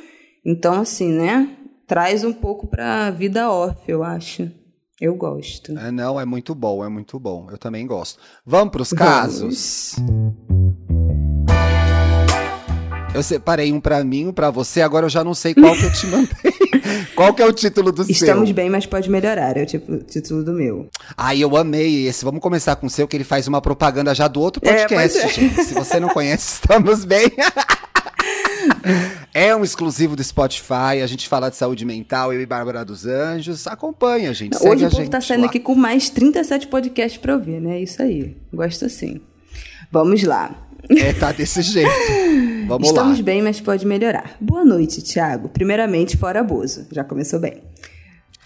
Então, 0.46 0.80
assim, 0.80 1.12
né? 1.12 1.50
Traz 1.86 2.24
um 2.24 2.32
pouco 2.32 2.66
pra 2.66 3.10
vida 3.10 3.50
off, 3.50 3.76
eu 3.86 4.02
acho. 4.02 4.50
Eu 5.00 5.14
gosto. 5.14 5.78
É, 5.78 5.90
não, 5.92 6.20
é 6.20 6.24
muito 6.24 6.54
bom, 6.54 6.84
é 6.84 6.88
muito 6.88 7.18
bom. 7.20 7.46
Eu 7.50 7.58
também 7.58 7.86
gosto. 7.86 8.18
Vamos 8.44 8.72
pros 8.72 8.90
Vamos. 8.90 9.04
casos? 9.04 9.94
Eu 13.14 13.22
separei 13.22 13.72
um 13.72 13.80
pra 13.80 14.02
mim, 14.04 14.26
um 14.26 14.32
pra 14.32 14.50
você, 14.50 14.80
agora 14.82 15.06
eu 15.06 15.10
já 15.10 15.24
não 15.24 15.34
sei 15.34 15.54
qual 15.54 15.74
que 15.74 15.84
eu 15.84 15.92
te 15.92 16.06
mandei. 16.06 17.06
qual 17.16 17.32
que 17.32 17.42
é 17.42 17.46
o 17.46 17.52
título 17.52 17.90
do 17.90 18.02
Estamos 18.02 18.48
seu? 18.48 18.54
bem, 18.54 18.68
mas 18.68 18.86
pode 18.86 19.08
melhorar. 19.10 19.56
É 19.56 19.62
o 19.62 19.66
tipo, 19.66 19.98
título 19.98 20.44
do 20.44 20.52
meu. 20.52 20.88
Ai, 21.16 21.42
eu 21.42 21.56
amei 21.56 22.06
esse. 22.06 22.24
Vamos 22.24 22.40
começar 22.40 22.76
com 22.76 22.86
o 22.86 22.90
seu, 22.90 23.08
que 23.08 23.16
ele 23.16 23.24
faz 23.24 23.48
uma 23.48 23.60
propaganda 23.60 24.14
já 24.14 24.28
do 24.28 24.40
outro 24.40 24.60
É, 24.64 24.80
podcast, 24.82 25.18
é. 25.18 25.28
gente. 25.28 25.64
Se 25.64 25.74
você 25.74 25.98
não 25.98 26.08
conhece, 26.10 26.54
estamos 26.60 27.04
bem. 27.04 27.28
É 29.38 29.54
um 29.54 29.62
exclusivo 29.62 30.16
do 30.16 30.24
Spotify, 30.24 31.00
a 31.00 31.06
gente 31.06 31.28
fala 31.28 31.48
de 31.48 31.54
saúde 31.54 31.84
mental, 31.84 32.32
eu 32.32 32.40
e 32.40 32.44
Bárbara 32.44 32.84
dos 32.84 33.06
Anjos. 33.06 33.68
Acompanha, 33.68 34.34
gente. 34.34 34.56
segue 34.56 34.68
Hoje 34.68 34.84
a 34.84 34.88
o 34.88 34.90
povo 34.90 35.02
gente 35.02 35.12
tá 35.12 35.20
saindo 35.20 35.42
lá. 35.42 35.46
aqui 35.46 35.60
com 35.60 35.76
mais 35.76 36.10
37 36.10 36.66
podcasts 36.66 37.20
pra 37.20 37.34
ouvir, 37.34 37.60
né? 37.60 37.80
Isso 37.80 38.02
aí. 38.02 38.36
Gosto 38.52 38.86
assim. 38.86 39.20
Vamos 39.92 40.24
lá. 40.24 40.66
É, 40.90 41.12
tá 41.12 41.30
desse 41.30 41.62
jeito. 41.62 41.88
Vamos 42.66 42.88
Estamos 42.88 43.18
lá. 43.18 43.24
bem, 43.24 43.40
mas 43.40 43.60
pode 43.60 43.86
melhorar. 43.86 44.36
Boa 44.40 44.64
noite, 44.64 45.02
Thiago. 45.02 45.48
Primeiramente, 45.50 46.16
fora 46.16 46.42
Bozo. 46.42 46.88
Já 46.90 47.04
começou 47.04 47.38
bem. 47.38 47.62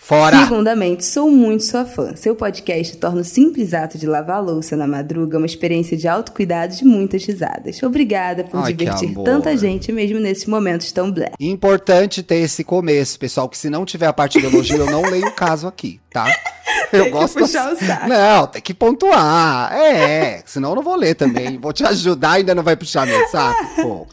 Fora! 0.05 0.37
Segundamente, 0.37 1.07
sou 1.07 1.31
muito 1.31 1.63
sua 1.63 1.85
fã. 1.85 2.17
Seu 2.17 2.35
podcast 2.35 2.97
torna 2.97 3.21
o 3.21 3.25
simples 3.25 3.73
ato 3.73 3.97
de 3.97 4.05
lavar 4.05 4.39
a 4.39 4.41
louça 4.41 4.77
na 4.77 4.85
madruga 4.85 5.39
uma 5.39 5.47
experiência 5.47 5.97
de 5.97 6.09
autocuidado 6.09 6.75
de 6.75 6.85
muitas 6.85 7.25
risadas. 7.25 7.81
Obrigada 7.85 8.43
por 8.43 8.59
Ai, 8.59 8.73
que 8.73 8.85
divertir 8.85 9.15
tanta 9.25 9.57
gente, 9.57 9.93
mesmo 9.93 10.19
nesses 10.19 10.47
momentos 10.47 10.91
tão 10.91 11.09
blé. 11.09 11.31
Importante 11.39 12.21
ter 12.21 12.39
esse 12.39 12.65
começo, 12.65 13.17
pessoal, 13.17 13.49
que 13.49 13.57
se 13.57 13.71
não 13.71 13.85
tiver 13.85 14.07
a 14.07 14.13
parte 14.13 14.41
do 14.41 14.49
elogio, 14.49 14.79
eu 14.79 14.87
não 14.87 15.03
leio 15.03 15.29
o 15.29 15.33
caso 15.33 15.69
aqui, 15.69 16.01
tá? 16.11 16.27
Eu 16.93 17.05
Tem 17.05 17.13
que 17.13 17.19
gosto 17.19 17.39
puxar 17.39 17.73
o 17.73 17.77
saco. 17.77 18.09
Não, 18.09 18.47
tem 18.47 18.61
que 18.61 18.75
pontuar. 18.75 19.73
É, 19.73 20.43
senão 20.45 20.71
eu 20.71 20.77
não 20.77 20.83
vou 20.83 20.95
ler 20.95 21.15
também. 21.15 21.59
Vou 21.59 21.73
te 21.73 21.85
ajudar, 21.85 22.33
ainda 22.33 22.55
não 22.55 22.63
vai 22.63 22.77
puxar 22.77 23.07
meu 23.07 23.27
saco, 23.29 23.65
pô. 23.77 24.07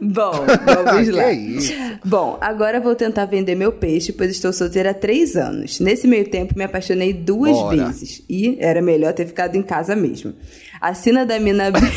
Bom, 0.00 0.32
vamos 0.64 1.08
lá. 1.14 1.24
Bom, 2.04 2.38
agora 2.40 2.80
vou 2.80 2.94
tentar 2.94 3.24
vender 3.26 3.54
meu 3.54 3.72
peixe, 3.72 4.12
pois 4.12 4.30
estou 4.30 4.52
solteira 4.52 4.90
há 4.90 4.94
três 4.94 5.36
anos. 5.36 5.80
Nesse 5.80 6.06
meio 6.06 6.28
tempo, 6.28 6.54
me 6.56 6.64
apaixonei 6.64 7.12
duas 7.12 7.52
Bora. 7.52 7.86
vezes. 7.86 8.22
E 8.28 8.56
era 8.60 8.80
melhor 8.82 9.12
ter 9.12 9.26
ficado 9.26 9.56
em 9.56 9.62
casa 9.62 9.94
mesmo. 9.96 10.32
A 10.80 10.94
sina 10.94 11.24
da 11.24 11.38
mina 11.38 11.70
B. 11.70 11.78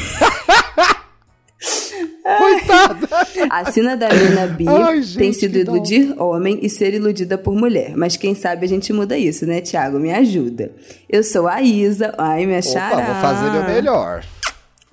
Coitada! 2.38 3.08
A 3.51 3.72
sina 3.72 3.96
da 3.96 4.10
mina 4.10 4.48
bi 4.58 4.65
Ai, 4.68 5.01
gente, 5.04 5.18
tem 5.18 5.32
sido 5.34 5.58
iludir 5.58 6.20
homem 6.20 6.60
e 6.62 6.70
ser 6.70 6.94
iludida 6.94 7.38
por 7.38 7.56
mulher. 7.56 7.96
Mas 7.96 8.18
quem 8.18 8.34
sabe 8.34 8.65
a 8.65 8.70
gente 8.70 8.92
muda 8.92 9.15
isso, 9.18 9.46
né, 9.46 9.62
Tiago? 9.62 10.00
Me 10.00 10.12
ajuda. 10.12 10.72
Eu 11.08 11.24
sou 11.24 11.48
a 11.48 11.62
Isa. 11.62 12.13
Ai, 12.18 12.46
minha 12.48 12.60
Opa, 12.60 12.68
chará. 12.70 13.06
vou 13.06 13.15
fazer 13.22 13.58
o 13.60 13.63
melhor. 13.65 14.25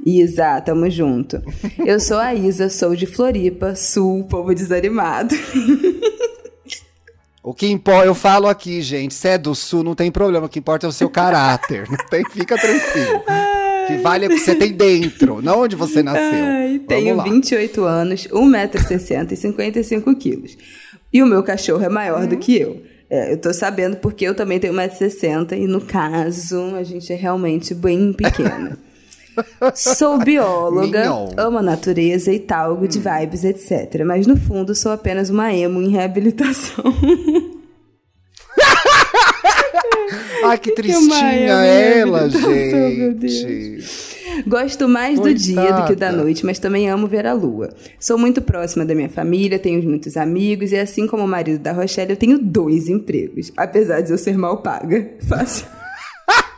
Isa, 0.05 0.61
tamo 0.61 0.91
junto. 0.91 1.41
Eu 1.87 2.01
sou 2.01 2.19
a 2.19 2.35
Isa, 2.35 2.69
sou 2.69 2.97
de 2.97 3.07
Floripa, 3.07 3.75
Sul, 3.77 4.25
povo 4.25 4.55
desanimado. 4.55 5.35
O 7.43 7.53
que 7.53 7.67
importa, 7.69 8.07
eu 8.07 8.15
falo 8.15 8.47
aqui, 8.47 8.81
gente, 8.83 9.15
se 9.15 9.27
é 9.29 9.37
do 9.39 9.53
sul, 9.55 9.83
não 9.83 9.95
tem 9.97 10.13
problema. 10.13 10.47
O 10.47 10.49
que 10.49 10.61
importa 10.61 10.87
é 10.87 10.89
o 10.89 10.93
seu 10.93 11.11
caráter. 11.11 11.87
Não 11.91 11.97
tem, 12.09 12.25
fica 12.31 12.57
tranquilo. 12.57 13.19
O 13.19 13.87
que 13.89 13.97
vale 13.99 14.27
é 14.27 14.29
o 14.29 14.31
que 14.31 14.39
você 14.39 14.55
tem 14.55 14.73
dentro, 14.73 15.43
não 15.43 15.63
onde 15.63 15.75
você 15.75 16.05
nasceu. 16.05 16.45
Ai, 16.45 16.81
tenho 16.87 17.17
lá. 17.17 17.25
28 17.25 17.83
anos, 17.85 18.29
1,60m 18.29 19.33
e 19.33 19.37
55 19.37 20.15
quilos. 20.17 20.57
E 21.13 21.21
o 21.21 21.27
meu 21.27 21.43
cachorro 21.43 21.83
é 21.85 21.89
maior 21.89 22.21
Uhum. 22.23 22.29
do 22.29 22.37
que 22.37 22.57
eu. 22.57 22.81
É, 23.11 23.33
eu 23.33 23.37
tô 23.39 23.53
sabendo 23.53 23.97
porque 23.97 24.25
eu 24.25 24.37
também 24.37 24.61
tenho 24.61 24.73
1,60m 24.73 25.59
e 25.59 25.67
no 25.67 25.81
caso 25.81 26.77
a 26.77 26.85
gente 26.85 27.13
é 27.13 27.17
realmente 27.17 27.75
bem 27.75 28.13
pequena. 28.13 28.79
Sou 29.75 30.19
bióloga, 30.19 31.05
amo 31.37 31.59
a 31.59 31.63
natureza 31.63 32.33
e 32.33 32.39
tal, 32.39 32.75
Hum. 32.75 32.77
good 32.77 32.99
vibes, 32.99 33.45
etc. 33.45 34.05
Mas 34.05 34.27
no 34.27 34.37
fundo 34.37 34.75
sou 34.75 34.93
apenas 34.93 35.31
uma 35.31 35.53
emo 35.55 35.81
em 35.81 35.89
reabilitação. 35.91 36.85
Ai, 40.45 40.59
que 40.59 40.71
Que 40.71 40.77
tristinha 40.83 41.53
ela, 41.65 42.29
gente. 42.29 43.79
Gosto 44.47 44.89
mais 44.89 45.21
do 45.21 45.33
dia 45.33 45.55
do 45.73 45.85
que 45.87 45.95
da 45.95 46.09
Coitada. 46.09 46.17
noite, 46.17 46.45
mas 46.45 46.59
também 46.59 46.89
amo 46.91 47.07
ver 47.07 47.27
a 47.27 47.33
lua. 47.33 47.69
Sou 48.01 48.19
muito 48.19 48.43
próxima 48.43 48.85
da 48.85 48.95
minha 48.95 49.09
família, 49.09 49.59
tenho 49.59 49.81
muitos 49.89 50.17
amigos 50.17 50.73
e 50.73 50.77
assim 50.77 51.07
como 51.07 51.23
o 51.25 51.29
marido 51.29 51.61
da 51.61 51.71
Rochelle, 51.73 52.11
eu 52.13 52.17
tenho 52.17 52.39
dois 52.39 52.89
empregos, 52.89 53.53
apesar 53.57 54.01
de 54.01 54.11
eu 54.11 54.19
ser 54.19 54.37
mal 54.37 54.59
paga. 54.63 55.11
Fácil. 55.29 55.67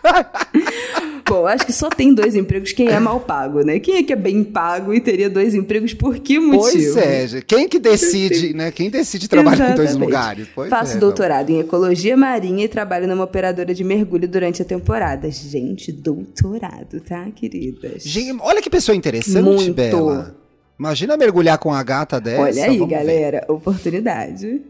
Bom, 1.26 1.46
acho 1.46 1.64
que 1.64 1.72
só 1.72 1.88
tem 1.88 2.12
dois 2.12 2.36
empregos 2.36 2.72
quem 2.72 2.88
é 2.88 3.00
mal 3.00 3.18
pago, 3.20 3.62
né? 3.62 3.78
Quem 3.78 3.96
é 3.96 4.02
que 4.02 4.12
é 4.12 4.16
bem 4.16 4.44
pago 4.44 4.92
e 4.92 5.00
teria 5.00 5.30
dois 5.30 5.54
empregos 5.54 5.94
por 5.94 6.18
que 6.18 6.38
motivo? 6.38 6.94
Pois 6.94 7.34
é, 7.34 7.40
quem 7.40 7.68
que 7.68 7.78
decide, 7.78 8.52
né? 8.54 8.70
Quem 8.70 8.90
decide 8.90 9.28
trabalhar 9.28 9.72
em 9.72 9.74
dois 9.74 9.90
Exatamente. 9.90 10.06
lugares? 10.06 10.48
Pois 10.54 10.68
Faço 10.68 10.96
é, 10.96 11.00
doutorado 11.00 11.50
em 11.50 11.60
ecologia 11.60 12.16
marinha 12.16 12.64
e 12.64 12.68
trabalho 12.68 13.08
numa 13.08 13.24
operadora 13.24 13.72
de 13.74 13.82
mergulho 13.82 14.28
durante 14.28 14.60
a 14.60 14.64
temporada. 14.64 15.30
Gente, 15.30 15.90
doutorado, 15.90 17.00
tá, 17.00 17.26
queridas? 17.34 18.02
Gente, 18.02 18.38
olha 18.40 18.60
que 18.60 18.68
pessoa 18.68 18.94
interessante, 18.94 19.42
Muito. 19.42 19.74
Bela. 19.74 20.36
Imagina 20.78 21.16
mergulhar 21.16 21.56
com 21.56 21.72
a 21.72 21.82
gata 21.82 22.20
dessa. 22.20 22.42
Olha 22.42 22.64
aí, 22.64 22.78
vamos 22.78 22.88
ver. 22.88 22.96
galera, 22.96 23.44
oportunidade. 23.48 24.60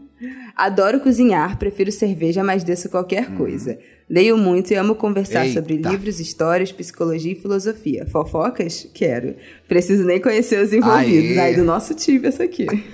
Adoro 0.55 0.99
cozinhar, 0.99 1.57
prefiro 1.57 1.91
cerveja, 1.91 2.43
mas 2.43 2.63
desço 2.63 2.89
qualquer 2.89 3.31
coisa. 3.35 3.77
Leio 4.09 4.37
muito 4.37 4.71
e 4.71 4.75
amo 4.75 4.95
conversar 4.95 5.41
Hum. 5.41 5.47
Eita. 5.47 5.59
sobre 5.61 5.77
livros, 5.77 6.19
histórias, 6.19 6.71
psicologia 6.71 7.31
e 7.31 7.35
filosofia. 7.35 8.05
Fofocas? 8.11 8.87
Quero. 8.93 9.35
Preciso 9.67 10.03
nem 10.05 10.19
conhecer 10.21 10.63
os 10.63 10.71
envolvidos. 10.71 11.37
Aê. 11.37 11.39
Aí 11.39 11.55
do 11.55 11.63
nosso 11.65 11.93
time 11.95 12.27
essa 12.27 12.43
aqui. 12.43 12.65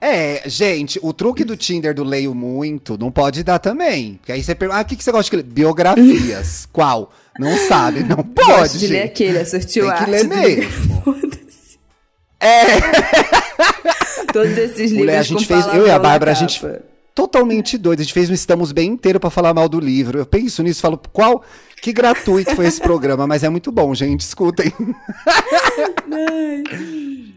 É, 0.00 0.42
gente, 0.46 0.98
o 1.02 1.14
truque 1.14 1.44
do 1.44 1.56
Tinder 1.56 1.94
do 1.94 2.04
leio 2.04 2.34
muito 2.34 2.98
não 2.98 3.10
pode 3.10 3.42
dar 3.42 3.58
também. 3.58 4.16
Porque 4.16 4.32
aí 4.32 4.42
você 4.42 4.54
pergunta, 4.54 4.78
ah, 4.80 4.82
o 4.82 4.84
que, 4.84 4.96
que 4.96 5.02
você 5.04 5.10
gosta 5.10 5.30
de 5.30 5.36
ler? 5.36 5.42
Biografias. 5.50 6.68
Qual? 6.70 7.10
Não 7.40 7.56
sabe, 7.56 8.00
não 8.04 8.16
pode, 8.18 8.50
Gosto 8.50 8.78
de 8.78 8.86
ler 8.88 9.04
aquele, 9.04 9.38
a 9.38 9.46
sortiu 9.46 9.86
Tem 9.90 10.04
que 10.04 10.10
ler 10.10 10.24
do- 10.28 10.36
mesmo. 10.36 11.02
Foda-se. 11.02 11.78
É, 12.38 12.64
Todos 14.32 14.56
esses 14.58 14.90
livros 14.90 14.98
Mulher, 14.98 15.18
a 15.18 15.22
gente 15.22 15.46
fez- 15.46 15.66
eu 15.74 15.86
e 15.86 15.90
a 15.90 15.98
Bárbara, 15.98 16.32
a 16.32 16.34
gente- 16.34 16.60
totalmente 17.14 17.78
doido. 17.78 18.00
A 18.00 18.02
gente 18.02 18.12
fez 18.14 18.28
um 18.30 18.34
Estamos 18.34 18.72
Bem 18.72 18.90
inteiro 18.90 19.20
pra 19.20 19.30
falar 19.30 19.54
mal 19.54 19.68
do 19.68 19.78
livro. 19.78 20.18
Eu 20.18 20.26
penso 20.26 20.62
nisso 20.62 20.80
falo, 20.80 21.00
qual? 21.12 21.44
Que 21.80 21.92
gratuito 21.92 22.54
foi 22.56 22.66
esse 22.66 22.80
programa, 22.80 23.26
mas 23.26 23.44
é 23.44 23.48
muito 23.48 23.70
bom, 23.70 23.94
gente. 23.94 24.22
Escutem. 24.22 24.72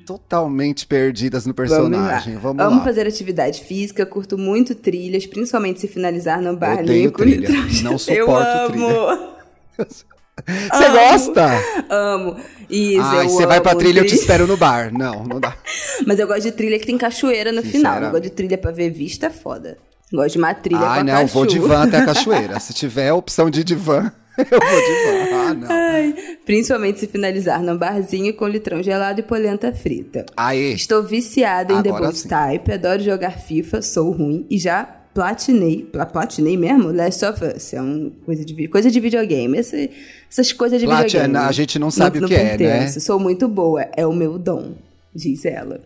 Totalmente 0.05 0.87
perdidas 0.87 1.45
no 1.45 1.53
personagem. 1.53 2.37
Vamos, 2.37 2.63
Amo 2.63 2.77
lá. 2.77 2.83
fazer 2.83 3.05
atividade 3.05 3.61
física, 3.63 4.05
curto 4.05 4.37
muito 4.37 4.73
trilhas, 4.73 5.27
principalmente 5.27 5.81
se 5.81 5.87
finalizar 5.87 6.41
no 6.41 6.55
bar 6.55 6.79
Odeio 6.79 7.05
Lincoln. 7.07 7.23
trilha. 7.23 7.49
Não 7.83 7.91
eu 7.91 7.99
suporto 7.99 8.73
amo. 8.73 9.37
Você 10.71 10.89
gosta? 10.89 11.49
Amo. 11.89 12.37
Isso, 12.69 13.01
Ai, 13.01 13.25
eu 13.25 13.29
você 13.29 13.45
vai 13.45 13.61
pra 13.61 13.73
trilha, 13.75 14.01
eu 14.01 14.05
te 14.05 14.15
espero 14.15 14.45
no 14.45 14.57
bar. 14.57 14.91
Não, 14.91 15.23
não 15.23 15.39
dá. 15.39 15.55
Mas 16.05 16.19
eu 16.19 16.27
gosto 16.27 16.43
de 16.43 16.51
trilha 16.51 16.77
que 16.77 16.85
tem 16.85 16.97
cachoeira 16.97 17.51
no 17.51 17.63
final. 17.63 18.01
Eu 18.01 18.11
gosto 18.11 18.23
de 18.23 18.29
trilha 18.29 18.57
pra 18.57 18.71
ver 18.71 18.89
vista, 18.89 19.27
é 19.27 19.29
foda. 19.29 19.77
Gosto 20.11 20.33
de 20.33 20.37
uma 20.37 20.53
trilha 20.53 20.81
Ai, 20.81 21.03
com 21.03 21.09
a 21.09 21.13
não, 21.13 21.27
vou 21.27 21.45
de 21.45 21.59
van 21.59 21.83
até 21.83 21.97
a 21.97 22.05
cachoeira. 22.07 22.59
Se 22.59 22.73
tiver 22.73 23.09
a 23.09 23.15
opção 23.15 23.49
de 23.49 23.61
ir 23.61 23.63
de 23.63 23.75
van, 23.75 24.11
eu 24.37 24.45
vou 24.45 24.59
de 24.59 25.29
van. 25.29 25.37
Ah, 25.49 25.53
não. 25.53 25.67
Ai, 25.69 26.15
principalmente 26.45 26.99
se 26.99 27.07
finalizar 27.07 27.61
num 27.61 27.77
barzinho 27.77 28.33
com 28.33 28.47
litrão 28.47 28.83
gelado 28.83 29.19
e 29.19 29.23
polenta 29.23 29.71
frita. 29.73 30.25
Aê. 30.35 30.73
Estou 30.73 31.03
viciada 31.03 31.73
em 31.73 31.81
The 31.81 31.89
Agora 31.89 32.03
Bold 32.03 32.17
sim. 32.19 32.27
Type, 32.27 32.71
adoro 32.73 33.01
jogar 33.01 33.31
FIFA, 33.39 33.81
sou 33.81 34.11
ruim 34.11 34.45
e 34.49 34.57
já 34.57 34.96
platinei, 35.17 35.81
pla- 35.91 36.05
platinei 36.05 36.55
mesmo? 36.55 36.91
Last 36.91 37.25
of 37.25 37.43
Us, 37.43 37.73
é 37.73 37.81
uma 37.81 38.11
coisa 38.23 38.45
de, 38.45 38.67
coisa 38.67 38.91
de 38.91 38.99
videogame, 38.99 39.57
Esse- 39.57 39.89
essas 40.29 40.53
coisas 40.53 40.79
de 40.79 40.85
Platina, 40.85 41.23
videogame. 41.23 41.49
a 41.49 41.51
gente 41.51 41.79
não 41.79 41.89
sabe 41.89 42.19
Muito 42.19 42.31
o 42.31 42.35
que 42.35 42.39
é, 42.39 42.55
né? 42.57 42.87
Sou 42.89 43.19
muito 43.19 43.47
boa, 43.47 43.81
é 43.97 44.05
o 44.05 44.13
meu 44.13 44.37
dom, 44.37 44.75
diz 45.15 45.43
ela. 45.43 45.81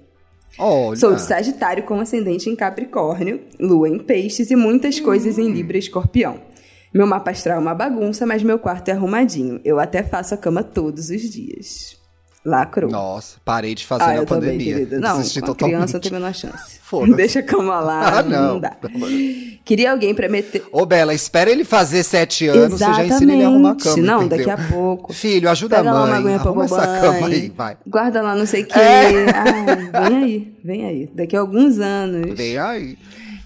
Olha. 0.60 0.98
Sou 1.00 1.16
de 1.16 1.22
Sagitário 1.22 1.84
com 1.84 1.98
ascendente 2.02 2.50
em 2.50 2.56
Capricórnio, 2.58 3.40
lua 3.58 3.88
em 3.88 3.98
Peixes 4.00 4.52
e 4.52 4.56
muitas 4.58 5.00
coisas 5.00 5.38
em 5.38 5.50
Libra 5.50 5.78
e 5.78 5.80
Escorpião. 5.80 6.42
Meu 6.94 7.08
mapa 7.08 7.32
astral 7.32 7.56
é 7.56 7.62
uma 7.62 7.74
bagunça, 7.74 8.26
mas 8.26 8.44
meu 8.44 8.60
quarto 8.60 8.90
é 8.90 8.92
arrumadinho. 8.92 9.62
Eu 9.64 9.80
até 9.80 10.04
faço 10.04 10.34
a 10.34 10.38
cama 10.38 10.62
todos 10.62 11.10
os 11.10 11.22
dias. 11.22 11.96
Lacrou. 12.44 12.90
Nossa, 12.90 13.38
parei 13.46 13.76
de 13.76 13.86
fazer 13.86 14.04
Ah, 14.04 14.08
na 14.08 14.16
eu 14.16 14.26
também, 14.26 14.52
pandemia. 14.54 14.74
querida. 14.74 15.00
Não, 15.00 15.18
Desisti 15.18 15.42
com 15.42 15.52
a 15.52 15.56
criança 15.56 16.00
tem 16.00 16.10
a 16.10 16.14
menor 16.16 16.34
chance. 16.34 16.80
Foda-se. 16.82 17.14
Deixa 17.18 17.40
a 17.40 17.44
cama 17.44 17.80
lá, 17.80 18.18
Ah, 18.18 18.24
não. 18.24 18.54
não. 18.56 18.60
dá. 18.60 18.76
Queria 19.64 19.92
alguém 19.92 20.16
pra 20.16 20.28
meter... 20.28 20.64
Ô, 20.72 20.84
Bela, 20.86 21.14
espera 21.14 21.52
ele 21.52 21.64
fazer 21.64 22.02
sete 22.04 22.48
anos, 22.48 22.80
você 22.80 22.84
já 22.86 23.06
ensina 23.06 23.34
ele 23.34 23.44
a 23.44 23.48
arrumar 23.48 23.72
a 23.72 23.76
cama, 23.76 23.98
Não, 24.02 24.24
entendeu? 24.24 24.48
daqui 24.48 24.62
a 24.64 24.68
pouco. 24.70 25.14
Filho, 25.14 25.50
ajuda 25.52 25.78
Pega 25.78 25.90
a 25.90 25.94
lá 25.94 26.00
uma 26.00 26.08
mãe, 26.08 26.18
aguinha 26.20 26.40
pra 26.40 26.50
arruma 26.50 26.66
essa 26.66 26.88
cama 27.02 27.28
aí, 27.28 27.50
vai. 27.56 27.78
Guarda 27.88 28.22
lá 28.24 28.36
não 28.36 28.46
sei 28.48 28.64
o 28.64 28.66
quê. 28.66 28.80
É. 28.80 29.26
Ai, 29.94 30.08
vem 30.10 30.24
aí, 30.24 30.54
vem 30.64 30.86
aí. 30.86 31.10
Daqui 31.14 31.36
a 31.36 31.40
alguns 31.42 31.78
anos. 31.80 32.36
Vem 32.36 32.58
aí. 32.58 32.98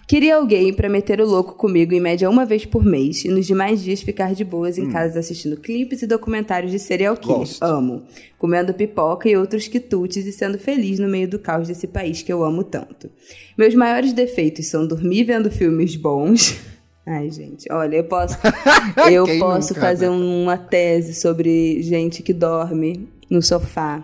Queria 0.07 0.35
alguém 0.35 0.71
pra 0.71 0.88
meter 0.88 1.19
o 1.19 1.25
louco 1.25 1.55
comigo 1.55 1.91
em 1.93 2.00
média 2.00 2.29
uma 2.29 2.45
vez 2.45 2.63
por 2.63 2.85
mês 2.85 3.25
e 3.25 3.29
nos 3.29 3.47
demais 3.47 3.81
dias 3.83 4.01
ficar 4.03 4.35
de 4.35 4.43
boas 4.45 4.77
em 4.77 4.88
casa 4.91 5.19
assistindo 5.19 5.57
clipes 5.57 6.03
e 6.03 6.07
documentários 6.07 6.71
de 6.71 6.77
serial 6.77 7.17
killer. 7.17 7.47
Hum. 7.47 7.57
Amo. 7.62 8.03
Comendo 8.38 8.71
pipoca 8.71 9.27
e 9.27 9.35
outros 9.35 9.67
quitutes 9.67 10.25
e 10.27 10.31
sendo 10.31 10.59
feliz 10.59 11.00
no 11.00 11.07
meio 11.07 11.27
do 11.27 11.39
caos 11.39 11.67
desse 11.67 11.88
país 11.88 12.21
que 12.21 12.31
eu 12.31 12.43
amo 12.43 12.63
tanto. 12.63 13.09
Meus 13.57 13.74
maiores 13.74 14.13
defeitos 14.13 14.67
são 14.67 14.85
dormir 14.85 15.24
vendo 15.24 15.50
filmes 15.50 15.95
bons. 15.95 16.55
Ai, 17.07 17.31
gente, 17.31 17.65
olha, 17.71 17.97
eu 17.97 18.03
posso 18.03 18.38
eu 19.12 19.25
Quem 19.25 19.39
posso 19.39 19.69
nunca, 19.74 19.81
fazer 19.81 20.09
né? 20.09 20.15
uma 20.15 20.57
tese 20.57 21.15
sobre 21.15 21.81
gente 21.81 22.21
que 22.21 22.33
dorme 22.33 23.07
no 23.29 23.41
sofá, 23.41 24.03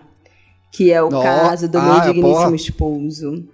que 0.72 0.90
é 0.92 1.00
o 1.02 1.08
caso 1.08 1.68
do 1.68 1.78
Ah, 1.78 1.82
meu 2.04 2.12
digníssimo 2.12 2.32
porra. 2.44 2.56
esposo. 2.56 3.44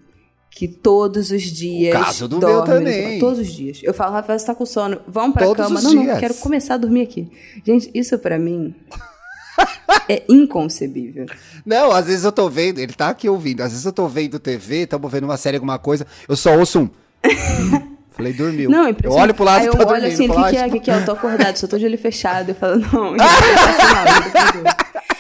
Que 0.59 0.67
todos 0.67 1.31
os 1.31 1.43
dias. 1.45 1.93
caso 1.93 2.27
do 2.27 2.41
dorme 2.41 2.67
também. 2.67 3.21
Todos 3.21 3.39
os 3.39 3.47
dias. 3.47 3.79
Eu 3.81 3.95
falo, 3.95 4.13
Rafael, 4.13 4.37
você 4.37 4.45
tá 4.45 4.57
com 4.57 4.67
sono. 4.67 5.01
Vamos 5.07 5.35
pra 5.35 5.47
Todos 5.47 5.65
cama. 5.65 5.81
Não, 5.81 5.93
não, 5.93 6.03
dias. 6.03 6.19
quero 6.19 6.35
começar 6.35 6.75
a 6.75 6.77
dormir 6.79 7.03
aqui. 7.03 7.31
Gente, 7.65 7.89
isso 7.95 8.19
pra 8.19 8.41
mim 8.41 8.75
é 10.09 10.25
inconcebível. 10.29 11.27
Não, 11.65 11.93
às 11.93 12.07
vezes 12.07 12.25
eu 12.25 12.33
tô 12.33 12.51
vendo, 12.51 12.81
ele 12.81 12.93
tá 12.93 13.11
aqui 13.11 13.29
ouvindo, 13.29 13.61
às 13.61 13.71
vezes 13.71 13.87
eu 13.87 13.93
tô 13.93 14.09
vendo 14.09 14.41
TV, 14.41 14.85
tamo 14.85 15.09
vendo 15.09 15.25
uma 15.25 15.37
série, 15.37 15.59
alguma 15.59 15.79
coisa, 15.79 16.05
eu 16.29 16.35
só 16.35 16.59
ouço 16.59 16.81
um. 16.81 16.91
Falei, 18.11 18.33
dormiu. 18.33 18.69
Não, 18.69 18.89
eu 18.89 19.13
olho 19.13 19.33
pro 19.33 19.45
lado 19.45 19.63
e 19.63 19.67
eu 19.69 19.73
tá 19.77 19.79
olho 19.87 20.01
dormindo. 20.01 20.13
assim, 20.13 20.29
o 20.29 20.35
que, 20.35 20.51
que 20.51 20.57
"Ah, 20.57 20.65
é? 20.65 20.67
O 20.67 20.71
que, 20.73 20.81
que 20.81 20.91
é? 20.91 20.97
Eu 20.97 21.05
tô 21.05 21.13
acordado, 21.13 21.57
só 21.57 21.69
tô 21.69 21.79
de 21.79 21.85
olho 21.85 21.97
fechado. 21.99 22.49
Eu 22.49 22.55
falo, 22.57 22.79
não, 22.81 23.17
já 23.17 23.25
passa 23.25 23.95
mal, 23.95 24.07
já 24.07 24.31
perdeu. 24.31 24.63
Não, 24.65 25.18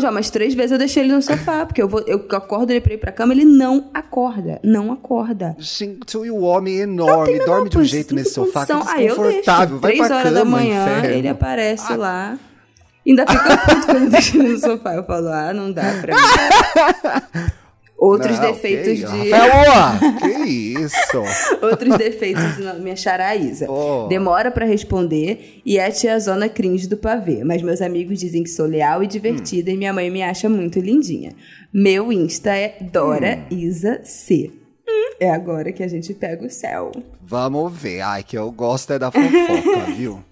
já 0.00 0.10
umas 0.10 0.30
três 0.30 0.54
vezes 0.54 0.72
eu 0.72 0.78
deixei 0.78 1.02
ele 1.02 1.12
no 1.12 1.20
sofá, 1.22 1.64
porque 1.66 1.82
eu, 1.82 1.88
vou, 1.88 2.00
eu 2.06 2.24
acordo 2.32 2.70
ele 2.70 2.80
pra 2.80 2.94
ir 2.94 2.98
pra 2.98 3.12
cama, 3.12 3.32
ele 3.34 3.44
não 3.44 3.90
acorda. 3.92 4.58
Não 4.64 4.90
acorda. 4.92 5.54
Gente, 5.58 6.16
e 6.16 6.30
o 6.30 6.40
homem 6.40 6.78
é 6.80 6.82
enorme, 6.82 7.38
dorme 7.44 7.68
de 7.68 7.78
um 7.78 7.84
jeito 7.84 8.14
não 8.14 8.22
nesse 8.22 8.34
sofá 8.34 8.64
que 8.64 8.72
é 8.72 8.74
condição. 8.74 8.94
Ah, 8.96 9.02
eu 9.02 9.06
deixo. 9.08 9.22
desconfortável. 9.22 9.78
Vai 9.78 9.92
Três 9.92 10.10
horas 10.10 10.22
cama, 10.24 10.34
da 10.38 10.44
manhã, 10.44 10.98
inferno. 10.98 11.16
ele 11.16 11.28
aparece 11.28 11.92
Ah. 11.92 11.96
lá. 11.96 12.38
Ainda 13.06 13.26
fica 13.26 13.56
puto 13.58 13.86
quando 13.86 14.04
eu 14.04 14.10
deixo 14.10 14.42
no 14.42 14.58
sofá. 14.58 14.94
Eu 14.94 15.04
falo, 15.04 15.28
ah, 15.28 15.52
não 15.54 15.72
dá 15.72 15.94
pra 16.00 16.14
mim. 16.14 17.42
Outros 17.98 18.38
Não, 18.38 18.52
defeitos 18.52 19.10
que, 19.10 19.22
de. 19.24 19.30
Rafael, 19.30 20.12
que 20.22 20.48
isso? 20.48 21.18
Outros 21.60 21.98
defeitos 21.98 22.56
na 22.58 22.74
minha 22.74 22.94
charaísa. 22.94 23.68
Oh. 23.68 24.06
Demora 24.06 24.52
pra 24.52 24.64
responder 24.64 25.60
e 25.66 25.78
é 25.78 25.86
a 25.86 25.90
tiazona 25.90 26.48
cringe 26.48 26.86
do 26.86 26.96
pavê. 26.96 27.42
Mas 27.42 27.60
meus 27.60 27.82
amigos 27.82 28.20
dizem 28.20 28.44
que 28.44 28.50
sou 28.50 28.66
leal 28.66 29.02
e 29.02 29.06
divertida 29.08 29.72
e 29.72 29.76
minha 29.76 29.92
mãe 29.92 30.10
me 30.10 30.22
acha 30.22 30.48
muito 30.48 30.78
lindinha. 30.78 31.34
Meu 31.72 32.12
Insta 32.12 32.54
é 32.54 32.76
Dora 32.80 33.44
Isa 33.50 34.00
C. 34.04 34.52
Hum, 34.88 35.14
é 35.18 35.30
agora 35.30 35.72
que 35.72 35.82
a 35.82 35.88
gente 35.88 36.14
pega 36.14 36.46
o 36.46 36.50
céu. 36.50 36.92
Vamos 37.20 37.76
ver. 37.76 38.00
Ai, 38.02 38.22
que 38.22 38.38
eu 38.38 38.48
gosto 38.52 38.92
é 38.92 38.98
da 38.98 39.10
fofoca, 39.10 39.90
viu? 39.96 40.22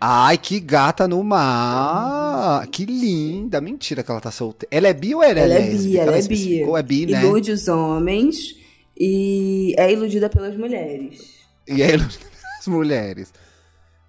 Ai, 0.00 0.36
que 0.38 0.60
gata 0.60 1.08
no 1.08 1.22
mar. 1.24 2.66
Que 2.68 2.84
linda. 2.84 3.60
Mentira 3.60 4.02
que 4.02 4.10
ela 4.10 4.20
tá 4.20 4.30
solteira. 4.30 4.68
Ela 4.74 4.88
é 4.88 4.94
bi 4.94 5.14
ou 5.14 5.22
ela, 5.22 5.40
Ela 5.40 5.54
é 5.54 5.70
bi, 5.70 5.96
ela 5.96 6.18
é 6.18 6.22
bi. 6.22 6.62
É 6.62 6.82
bi, 6.82 7.06
né? 7.06 7.22
Ilude 7.24 7.52
os 7.52 7.68
homens 7.68 8.54
e 8.98 9.74
é 9.78 9.92
iludida 9.92 10.28
pelas 10.28 10.56
mulheres. 10.56 11.20
E 11.66 11.82
é 11.82 11.94
iludida 11.94 12.24
as 12.58 12.66
mulheres. 12.66 13.32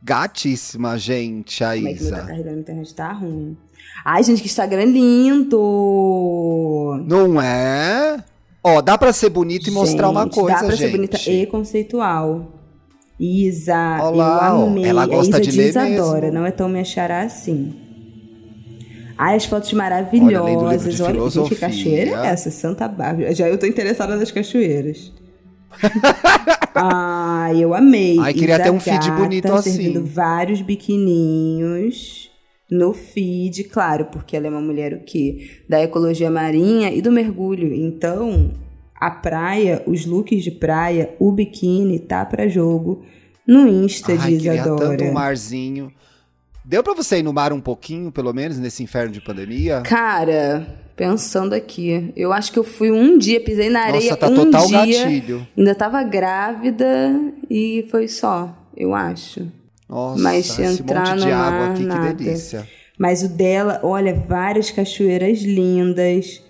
Gatíssima, 0.03 0.97
gente, 0.97 1.63
a 1.63 1.75
Como 1.75 1.87
é 1.87 1.91
Isa. 1.91 2.15
carreira 2.17 2.51
na 2.51 2.57
internet 2.59 2.93
tá 2.95 3.13
ruim? 3.13 3.55
Ai, 4.03 4.23
gente, 4.23 4.41
que 4.41 4.47
Instagram 4.47 4.85
lindo! 4.85 5.57
Não 7.05 7.39
é? 7.41 8.23
Ó, 8.63 8.81
dá 8.81 8.97
pra 8.97 9.13
ser 9.13 9.29
bonito 9.29 9.67
e 9.67 9.71
mostrar 9.71 10.09
uma 10.09 10.23
Gente, 10.23 10.33
coisa, 10.35 10.59
Dá 10.59 10.65
pra 10.65 10.75
gente. 10.75 10.79
ser 10.79 10.91
bonita 10.97 11.29
e 11.29 11.45
conceitual. 11.45 12.51
Isa, 13.23 13.99
Olá, 14.01 14.49
eu 14.49 14.63
amei. 14.65 14.83
ela 14.85 15.05
gosta 15.05 15.39
Isa 15.39 15.51
de 15.51 15.55
ler 15.55 15.69
Isadora, 15.69 16.21
mesmo. 16.21 16.39
não 16.39 16.45
é 16.47 16.49
tão 16.49 16.67
me 16.67 16.79
achará 16.79 17.21
assim. 17.21 17.71
Ai, 19.15 19.35
as 19.35 19.45
fotos 19.45 19.69
Olha, 19.69 19.77
maravilhosas. 19.83 20.99
Olha, 20.99 21.29
gente, 21.29 21.49
que 21.49 21.55
cachoeira 21.55 22.25
é 22.25 22.27
essa? 22.29 22.49
Santa 22.49 22.87
Bárbara. 22.87 23.31
Já 23.35 23.47
eu 23.47 23.59
tô 23.59 23.67
interessada 23.67 24.15
nas 24.15 24.31
cachoeiras. 24.31 25.13
Ai, 26.73 27.63
eu 27.63 27.75
amei. 27.75 28.17
Ai, 28.17 28.33
queria 28.33 28.55
Isa 28.55 28.63
ter 28.63 28.71
um 28.71 28.79
feed 28.79 29.07
gata, 29.07 29.11
bonito 29.21 29.53
assim. 29.53 29.71
servindo 29.71 30.03
vários 30.03 30.61
biquininhos 30.61 32.31
no 32.71 32.91
feed, 32.91 33.65
claro, 33.65 34.05
porque 34.05 34.35
ela 34.35 34.47
é 34.47 34.49
uma 34.49 34.61
mulher 34.61 34.93
o 34.93 35.03
quê? 35.03 35.59
Da 35.69 35.79
ecologia 35.79 36.31
marinha 36.31 36.91
e 36.91 37.03
do 37.03 37.11
mergulho. 37.11 37.71
Então, 37.71 38.51
a 39.01 39.09
praia, 39.09 39.81
os 39.87 40.05
looks 40.05 40.43
de 40.43 40.51
praia, 40.51 41.15
o 41.19 41.31
biquíni 41.31 41.97
tá 41.99 42.23
pra 42.23 42.47
jogo 42.47 43.03
no 43.47 43.67
Insta 43.67 44.11
Ai, 44.11 44.17
de 44.19 44.37
queria 44.37 44.63
tanto 44.63 45.03
um 45.03 45.11
marzinho. 45.11 45.91
Deu 46.63 46.83
pra 46.83 46.93
você 46.93 47.17
ir 47.17 47.23
no 47.23 47.33
mar 47.33 47.51
um 47.51 47.59
pouquinho, 47.59 48.11
pelo 48.11 48.31
menos, 48.31 48.59
nesse 48.59 48.83
inferno 48.83 49.11
de 49.11 49.19
pandemia? 49.19 49.81
Cara, 49.81 50.67
pensando 50.95 51.53
aqui, 51.53 52.13
eu 52.15 52.31
acho 52.31 52.51
que 52.53 52.59
eu 52.59 52.63
fui 52.63 52.91
um 52.91 53.17
dia, 53.17 53.41
pisei 53.43 53.69
na 53.71 53.81
areia 53.81 54.11
Nossa, 54.11 54.17
tá 54.17 54.27
um 54.27 54.35
total 54.35 54.67
dia, 54.67 55.03
gatilho. 55.03 55.47
ainda 55.57 55.73
tava 55.73 56.03
grávida 56.03 57.19
e 57.49 57.87
foi 57.89 58.07
só, 58.07 58.55
eu 58.77 58.93
acho. 58.93 59.47
Nossa, 59.89 60.21
Mas 60.21 60.57
esse 60.59 60.61
entrar 60.61 61.07
monte 61.09 61.15
no 61.15 61.25
de 61.25 61.31
água 61.31 61.59
mar, 61.59 61.71
aqui, 61.71 61.83
nada. 61.83 62.13
que 62.13 62.23
delícia. 62.23 62.67
Mas 62.97 63.23
o 63.23 63.27
dela, 63.29 63.79
olha, 63.83 64.13
várias 64.13 64.69
cachoeiras 64.69 65.39
lindas. 65.41 66.41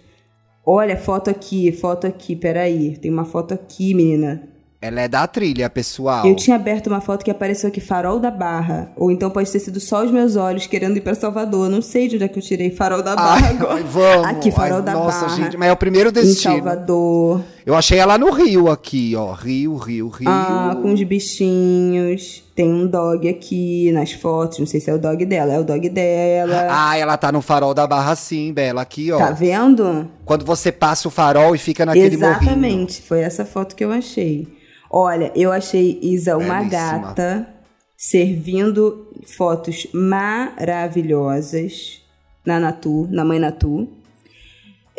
Olha, 0.65 0.95
foto 0.97 1.29
aqui, 1.29 1.71
foto 1.71 2.05
aqui, 2.07 2.35
peraí. 2.35 2.97
Tem 2.97 3.11
uma 3.11 3.25
foto 3.25 3.53
aqui, 3.53 3.93
menina. 3.93 4.43
Ela 4.83 5.01
é 5.01 5.07
da 5.07 5.27
trilha, 5.27 5.69
pessoal. 5.69 6.25
Eu 6.25 6.35
tinha 6.35 6.55
aberto 6.55 6.87
uma 6.87 6.99
foto 7.01 7.23
que 7.23 7.29
apareceu 7.29 7.69
aqui, 7.69 7.79
Farol 7.79 8.19
da 8.19 8.31
Barra. 8.31 8.91
Ou 8.95 9.11
então 9.11 9.29
pode 9.29 9.51
ter 9.51 9.59
sido 9.59 9.79
só 9.79 10.03
os 10.03 10.09
meus 10.11 10.35
olhos 10.35 10.65
querendo 10.65 10.97
ir 10.97 11.01
pra 11.01 11.13
Salvador. 11.13 11.69
Não 11.69 11.83
sei 11.83 12.07
de 12.07 12.15
onde 12.15 12.25
é 12.25 12.27
que 12.27 12.39
eu 12.39 12.41
tirei 12.43 12.71
Farol 12.71 13.03
da 13.03 13.15
Barra 13.15 13.47
Ai, 13.47 13.53
agora. 13.55 13.83
vamos. 13.83 14.25
Aqui, 14.27 14.49
Farol 14.51 14.77
Ai, 14.79 14.83
da 14.83 14.93
nossa, 14.93 15.25
Barra. 15.27 15.35
gente, 15.37 15.55
mas 15.55 15.69
é 15.69 15.71
o 15.71 15.77
primeiro 15.77 16.09
Em 16.09 16.13
destino. 16.13 16.55
Salvador. 16.55 17.41
Eu 17.65 17.75
achei 17.75 17.99
ela 17.99 18.17
no 18.17 18.31
Rio 18.31 18.69
aqui, 18.69 19.13
ó. 19.15 19.33
Rio, 19.33 19.75
Rio, 19.75 20.09
Rio. 20.09 20.29
Ah, 20.29 20.77
com 20.81 20.93
os 20.93 21.03
bichinhos. 21.03 22.43
Tem 22.55 22.71
um 22.71 22.87
dog 22.87 23.27
aqui 23.29 23.91
nas 23.91 24.11
fotos. 24.11 24.59
Não 24.59 24.65
sei 24.65 24.79
se 24.79 24.89
é 24.89 24.93
o 24.93 25.00
dog 25.00 25.24
dela. 25.25 25.53
É 25.53 25.59
o 25.59 25.63
dog 25.63 25.87
dela. 25.89 26.67
Ah, 26.69 26.97
ela 26.97 27.17
tá 27.17 27.31
no 27.31 27.41
farol 27.41 27.74
da 27.74 27.85
Barra 27.85 28.15
sim, 28.15 28.51
Bela, 28.51 28.81
aqui, 28.81 29.11
ó. 29.11 29.17
Tá 29.17 29.31
vendo? 29.31 30.09
Quando 30.25 30.45
você 30.45 30.71
passa 30.71 31.07
o 31.07 31.11
farol 31.11 31.55
e 31.55 31.57
fica 31.57 31.85
naquele 31.85 32.17
morrinho. 32.17 32.41
Exatamente, 32.41 33.01
foi 33.01 33.21
essa 33.21 33.45
foto 33.45 33.75
que 33.75 33.83
eu 33.83 33.91
achei. 33.91 34.47
Olha, 34.89 35.31
eu 35.35 35.51
achei 35.51 36.00
Isa 36.01 36.37
uma 36.37 36.57
Belíssima. 36.57 37.00
gata 37.00 37.47
servindo 37.95 39.07
fotos 39.37 39.87
maravilhosas 39.93 42.01
na 42.45 42.59
Natu, 42.59 43.07
na 43.11 43.24
Mãe 43.24 43.39
Natu. 43.39 43.87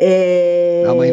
É, 0.05 0.83
Na 0.85 0.93
Mãe 0.95 1.11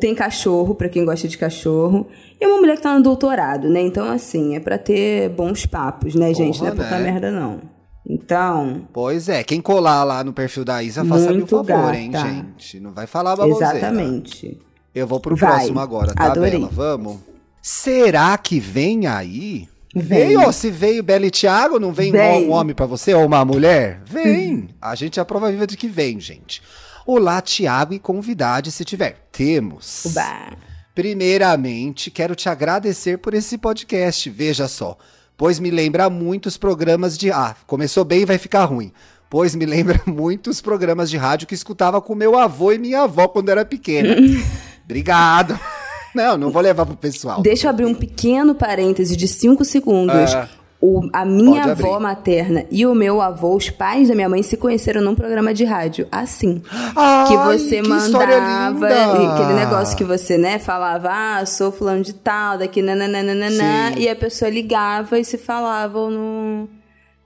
Tem 0.00 0.14
cachorro, 0.14 0.74
pra 0.74 0.88
quem 0.88 1.04
gosta 1.04 1.28
de 1.28 1.36
cachorro. 1.36 2.06
E 2.40 2.44
é 2.44 2.48
uma 2.48 2.58
mulher 2.58 2.76
que 2.76 2.82
tá 2.82 2.96
no 2.96 3.02
doutorado, 3.02 3.68
né? 3.68 3.80
Então, 3.82 4.06
assim, 4.10 4.56
é 4.56 4.60
pra 4.60 4.78
ter 4.78 5.28
bons 5.30 5.66
papos, 5.66 6.14
né, 6.14 6.32
gente? 6.34 6.60
Não 6.60 6.68
é 6.68 6.70
Porra, 6.70 6.82
pouca 6.88 6.98
né? 6.98 7.12
merda, 7.12 7.30
não. 7.30 7.60
Então, 8.08 8.88
Pois 8.92 9.28
é, 9.28 9.44
quem 9.44 9.60
colar 9.60 10.02
lá 10.02 10.24
no 10.24 10.32
perfil 10.32 10.64
da 10.64 10.82
Isa, 10.82 11.04
faça-me 11.04 11.34
um 11.34 11.46
Muito 11.46 11.64
favor, 11.64 11.94
hein, 11.94 12.10
gata. 12.10 12.28
gente. 12.28 12.80
Não 12.80 12.92
vai 12.92 13.06
falar 13.06 13.36
baboseira. 13.36 13.76
exatamente. 13.78 14.58
Eu 14.94 15.06
vou 15.06 15.20
pro 15.20 15.36
Vai. 15.36 15.50
próximo 15.56 15.78
agora, 15.80 16.12
tá, 16.12 16.24
Adorei. 16.26 16.50
Bela? 16.58 16.68
Vamos? 16.72 17.18
Será 17.62 18.36
que 18.36 18.58
vem 18.58 19.06
aí? 19.06 19.68
Vem. 19.94 20.36
Veio, 20.36 20.52
se 20.52 20.70
veio 20.70 21.02
Bela 21.02 21.26
e 21.26 21.30
Thiago, 21.30 21.78
não 21.78 21.92
vem, 21.92 22.10
Vem. 22.10 22.48
um 22.48 22.52
homem 22.52 22.74
pra 22.74 22.86
você 22.86 23.14
ou 23.14 23.24
uma 23.24 23.44
mulher? 23.44 24.00
Vem. 24.04 24.70
A 24.82 24.94
gente 24.94 25.18
é 25.18 25.22
a 25.22 25.24
prova 25.24 25.50
viva 25.50 25.66
de 25.66 25.76
que 25.76 25.86
vem, 25.86 26.18
gente. 26.18 26.60
Olá, 27.04 27.40
Thiago 27.40 27.94
e 27.94 27.98
convidade, 27.98 28.70
se 28.70 28.84
tiver. 28.84 29.26
Temos. 29.32 30.04
Uba. 30.04 30.52
Primeiramente, 30.94 32.12
quero 32.12 32.36
te 32.36 32.48
agradecer 32.48 33.18
por 33.18 33.34
esse 33.34 33.58
podcast, 33.58 34.30
veja 34.30 34.68
só. 34.68 34.96
Pois 35.36 35.58
me 35.58 35.68
lembra 35.68 36.08
muitos 36.08 36.56
programas 36.56 37.18
de. 37.18 37.32
Ah, 37.32 37.56
começou 37.66 38.04
bem 38.04 38.20
e 38.20 38.24
vai 38.24 38.38
ficar 38.38 38.66
ruim. 38.66 38.92
Pois 39.28 39.56
me 39.56 39.66
lembra 39.66 40.00
muitos 40.06 40.60
programas 40.60 41.10
de 41.10 41.16
rádio 41.16 41.48
que 41.48 41.54
escutava 41.54 42.00
com 42.00 42.14
meu 42.14 42.38
avô 42.38 42.70
e 42.70 42.78
minha 42.78 43.02
avó 43.02 43.26
quando 43.26 43.48
era 43.48 43.64
pequena. 43.64 44.14
Obrigado. 44.84 45.58
Não, 46.14 46.36
não 46.36 46.50
vou 46.50 46.60
levar 46.60 46.84
pro 46.84 46.94
pessoal. 46.94 47.40
Deixa 47.40 47.66
eu 47.66 47.70
abrir 47.70 47.86
um 47.86 47.94
pequeno 47.94 48.54
parêntese 48.54 49.16
de 49.16 49.26
5 49.26 49.64
segundos. 49.64 50.34
Ah. 50.34 50.46
O- 50.84 51.08
a 51.12 51.24
minha 51.24 51.62
avó 51.62 52.00
materna 52.00 52.64
e 52.68 52.84
o 52.84 52.92
meu 52.92 53.22
avô, 53.22 53.54
os 53.54 53.70
pais 53.70 54.08
da 54.08 54.16
minha 54.16 54.28
mãe, 54.28 54.42
se 54.42 54.56
conheceram 54.56 55.00
num 55.00 55.14
programa 55.14 55.54
de 55.54 55.62
rádio. 55.64 56.08
Assim. 56.10 56.60
Ai, 56.96 57.28
que 57.28 57.36
você 57.36 57.80
que 57.80 57.88
mandava. 57.88 58.88
Aquele 58.88 59.54
negócio 59.54 59.96
que 59.96 60.02
você, 60.02 60.36
né, 60.36 60.58
falava, 60.58 61.08
ah, 61.12 61.46
sou 61.46 61.70
fulano 61.70 62.02
de 62.02 62.12
tal, 62.12 62.58
daqui, 62.58 62.82
nananana, 62.82 63.92
e 63.96 64.08
a 64.08 64.16
pessoa 64.16 64.50
ligava 64.50 65.20
e 65.20 65.24
se 65.24 65.38
falavam 65.38 66.10
no, 66.10 66.68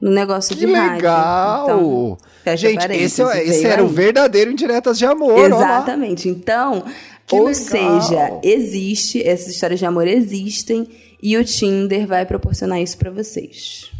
no 0.02 0.10
negócio 0.10 0.54
Que 0.54 0.66
de 0.66 0.72
rádio. 0.74 0.96
legal! 0.96 1.62
Então, 1.64 2.18
fecha 2.44 2.68
Gente, 2.68 2.92
esse, 2.92 3.22
é- 3.22 3.42
esse 3.42 3.66
era 3.66 3.82
o 3.82 3.86
aí. 3.86 3.92
verdadeiro 3.92 4.50
Indiretas 4.50 4.98
de 4.98 5.06
Amor. 5.06 5.38
Exatamente. 5.38 6.28
Então, 6.28 6.84
Que 7.26 7.34
ou 7.36 7.46
legal. 7.46 7.54
seja, 8.02 8.38
existe, 8.42 9.26
essas 9.26 9.48
histórias 9.48 9.78
de 9.78 9.86
amor 9.86 10.06
existem 10.06 10.86
e 11.22 11.37
o 11.37 11.44
Tinder 11.44 12.07
vai 12.07 12.24
proporcionar 12.26 12.81
isso 12.81 12.96
pra 12.96 13.11
vocês. 13.11 13.90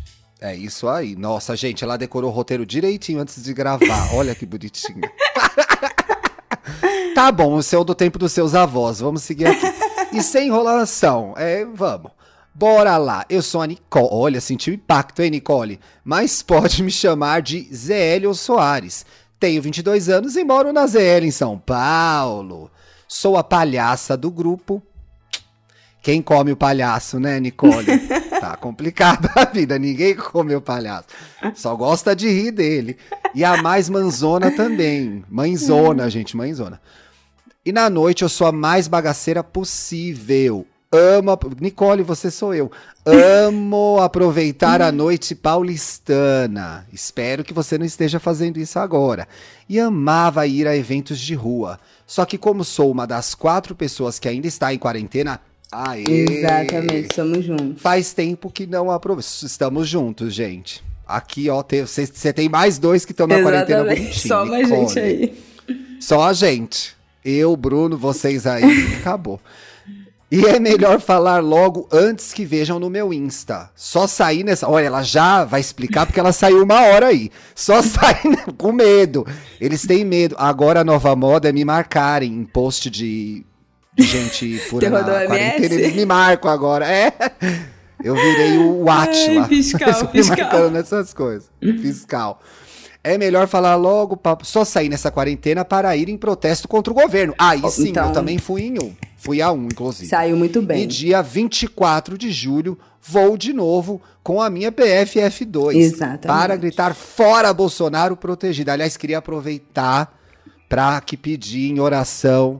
É 0.41 0.55
isso 0.55 0.89
aí. 0.89 1.17
Nossa, 1.17 1.57
gente, 1.57 1.83
ela 1.83 1.97
decorou 1.97 2.31
o 2.31 2.35
roteiro 2.35 2.67
direitinho 2.67 3.21
antes 3.21 3.43
de 3.43 3.55
gravar. 3.55 4.15
Olha 4.15 4.35
que 4.35 4.45
bonitinha. 4.45 5.11
tá 7.15 7.33
bom, 7.33 7.55
o 7.55 7.63
seu 7.63 7.83
do 7.83 7.95
tempo 7.95 8.19
dos 8.19 8.33
seus 8.33 8.55
avós. 8.55 9.01
Vamos 9.01 9.23
seguir 9.23 9.47
aqui. 9.47 9.67
E 10.13 10.23
sem 10.23 10.49
enrolação, 10.49 11.35
é, 11.37 11.65
vamos. 11.65 12.13
Bora 12.55 12.97
lá. 12.97 13.25
Eu 13.29 13.43
sou 13.43 13.61
a 13.61 13.67
Nicole. 13.67 14.09
Olha, 14.11 14.41
senti 14.41 14.71
o 14.71 14.75
impacto, 14.75 15.21
hein, 15.21 15.31
Nicole? 15.31 15.81
Mas 16.05 16.43
pode 16.43 16.83
me 16.83 16.91
chamar 16.91 17.43
de 17.43 17.69
Zélio 17.75 18.35
Soares. 18.35 19.05
Tenho 19.39 19.61
22 19.61 20.09
anos 20.09 20.37
e 20.37 20.45
moro 20.45 20.73
na 20.73 20.87
ZL 20.87 21.25
em 21.25 21.31
São 21.31 21.59
Paulo. 21.59 22.71
Sou 23.07 23.37
a 23.37 23.45
palhaça 23.45 24.17
do 24.17 24.31
grupo 24.31 24.83
quem 26.07 26.23
come 26.23 26.53
o 26.53 26.57
palhaço, 26.57 27.19
né, 27.19 27.41
Nicole? 27.41 27.85
Tá 28.37 28.55
complicada 28.55 29.29
a 29.35 29.47
vida, 29.47 29.77
ninguém 29.77 30.15
come 30.15 30.55
o 30.55 30.61
palhaço. 30.61 31.09
Só 31.55 31.75
gosta 31.75 32.15
de 32.15 32.29
rir 32.29 32.53
dele. 32.53 32.97
E 33.35 33.43
a 33.43 33.61
mais 33.61 33.89
manzona 33.89 34.53
também. 34.53 35.25
Mãezona, 35.29 36.09
gente, 36.09 36.37
mãezona. 36.37 36.81
E 37.65 37.73
na 37.73 37.91
noite 37.91 38.23
eu 38.23 38.29
sou 38.29 38.47
a 38.47 38.53
mais 38.53 38.87
bagaceira 38.87 39.43
possível. 39.43 40.65
Amo. 40.93 41.37
Nicole, 41.61 42.03
você 42.03 42.31
sou 42.31 42.55
eu. 42.55 42.71
Amo 43.05 43.99
aproveitar 44.05 44.81
a 44.83 44.93
noite 44.93 45.35
paulistana. 45.35 46.87
Espero 46.93 47.43
que 47.43 47.55
você 47.55 47.77
não 47.77 47.87
esteja 47.87 48.21
fazendo 48.21 48.59
isso 48.59 48.79
agora. 48.79 49.27
E 49.69 49.81
amava 49.81 50.47
ir 50.47 50.69
a 50.69 50.77
eventos 50.77 51.19
de 51.19 51.35
rua. 51.35 51.81
Só 52.07 52.25
que, 52.25 52.39
como 52.39 52.63
sou 52.63 52.93
uma 52.93 53.07
das 53.07 53.35
quatro 53.35 53.75
pessoas 53.75 54.21
que 54.21 54.29
ainda 54.29 54.47
está 54.47 54.73
em 54.73 54.79
quarentena. 54.79 55.41
Aê! 55.73 56.05
Exatamente, 56.09 57.15
somos 57.15 57.45
juntos. 57.45 57.83
Faz 57.83 58.13
tempo 58.13 58.51
que 58.51 58.67
não 58.67 58.91
aproveito. 58.91 59.27
Estamos 59.43 59.89
juntos, 59.89 60.33
gente. 60.33 60.85
Aqui, 61.07 61.49
ó, 61.49 61.63
você 61.87 62.33
tem 62.33 62.49
mais 62.49 62.79
dois 62.79 63.05
que 63.05 63.13
estão 63.13 63.27
na 63.27 63.39
Exatamente. 63.39 63.67
quarentena 63.67 63.95
bonitinho. 63.95 64.29
Só 64.29 64.45
mais 64.45 64.69
gente 64.69 64.99
aí. 64.99 65.39
Só 66.01 66.23
a 66.25 66.33
gente. 66.33 66.97
Eu, 67.25 67.57
Bruno, 67.57 67.97
vocês 67.97 68.47
aí, 68.47 68.65
acabou. 68.99 69.41
E 70.31 70.45
é 70.45 70.59
melhor 70.59 71.01
falar 71.01 71.39
logo 71.39 71.89
antes 71.93 72.33
que 72.33 72.45
vejam 72.45 72.81
no 72.81 72.91
meu 72.91 73.13
Insta. 73.13 73.71
Só 73.77 74.09
sair 74.09 74.43
nessa. 74.43 74.69
Olha, 74.69 74.87
ela 74.87 75.03
já 75.03 75.45
vai 75.45 75.61
explicar 75.61 76.05
porque 76.05 76.19
ela 76.19 76.33
saiu 76.33 76.65
uma 76.65 76.83
hora 76.83 77.07
aí. 77.07 77.31
Só 77.55 77.81
sair 77.83 78.45
com 78.57 78.73
medo. 78.73 79.25
Eles 79.61 79.87
têm 79.87 80.05
medo. 80.05 80.35
Agora 80.37 80.81
a 80.81 80.85
nova 80.85 81.15
moda 81.15 81.49
é 81.49 81.53
me 81.53 81.65
marcarem 81.65 82.33
em 82.33 82.45
post 82.45 82.91
de, 82.91 83.47
de 83.97 84.05
gente 84.05 84.59
furando 84.59 84.97
a 85.11 85.27
quarentena. 85.27 85.75
Eles 85.75 85.97
me 85.97 86.05
marcam 86.05 86.51
agora. 86.51 86.87
É. 86.87 87.13
Eu 88.03 88.15
virei 88.15 88.59
o 88.59 88.89
Atila. 88.91 89.47
Fiscal, 89.49 90.09
fiscal. 90.11 90.71
nessas 90.71 91.15
coisas. 91.15 91.51
Fiscal. 91.61 92.41
É 93.03 93.17
melhor 93.17 93.47
falar 93.47 93.77
logo, 93.77 94.21
só 94.43 94.65
sair 94.65 94.89
nessa 94.89 95.13
quarentena 95.13 95.65
para 95.65 95.97
ir 95.97 96.09
em 96.09 96.17
protesto 96.17 96.67
contra 96.67 96.93
o 96.93 96.97
governo. 96.97 97.35
Aí 97.39 97.63
sim, 97.71 97.91
então... 97.91 98.09
eu 98.09 98.13
também 98.13 98.37
fui 98.37 98.63
em 98.63 98.79
um. 98.83 98.93
Fui 99.17 99.41
a 99.41 99.53
um, 99.53 99.67
inclusive. 99.67 100.09
Saiu 100.09 100.37
muito 100.37 100.61
bem. 100.61 100.83
E 100.83 100.87
dia 100.87 101.23
24 101.23 102.19
de 102.19 102.31
julho, 102.33 102.77
vou 103.01 103.37
de 103.37 103.53
novo 103.53 104.03
com 104.25 104.43
a 104.43 104.51
minha 104.51 104.73
PFF2. 104.73 105.77
Exatamente. 105.77 106.27
Para 106.27 106.57
gritar 106.57 106.95
fora 106.95 107.55
Bolsonaro 107.55 108.17
protegido. 108.17 108.73
Aliás, 108.73 108.97
queria 108.97 109.19
aproveitar 109.19 110.13
para 110.69 111.01
que 111.01 111.17
pedir 111.17 111.71
em 111.71 111.79
oração. 111.79 112.59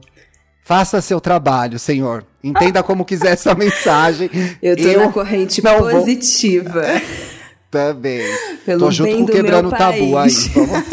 Faça 0.67 0.99
seu 0.99 1.21
trabalho, 1.21 1.79
Senhor. 1.79 2.25
Entenda 2.43 2.83
como 2.83 3.05
quiser 3.05 3.31
essa 3.31 3.55
mensagem. 3.55 4.29
Eu 4.61 4.75
tô 4.75 4.83
eu 4.83 4.99
na 4.99 5.09
corrente 5.13 5.61
positiva. 5.61 6.81
Vou... 6.81 7.01
Também. 7.71 8.21
Pelo 8.65 8.81
tô 8.81 8.91
junto 8.91 9.15
com 9.15 9.25
quebrando 9.27 9.69
o 9.69 9.71
tabu 9.71 10.17
aí. 10.17 10.29
Vamos... 10.53 10.83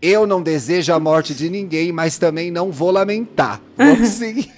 Eu 0.00 0.26
não 0.26 0.40
desejo 0.42 0.94
a 0.94 0.98
morte 0.98 1.34
de 1.34 1.50
ninguém, 1.50 1.92
mas 1.92 2.16
também 2.16 2.50
não 2.50 2.72
vou 2.72 2.90
lamentar. 2.90 3.60
Vamos 3.76 4.08
seguir. 4.08 4.50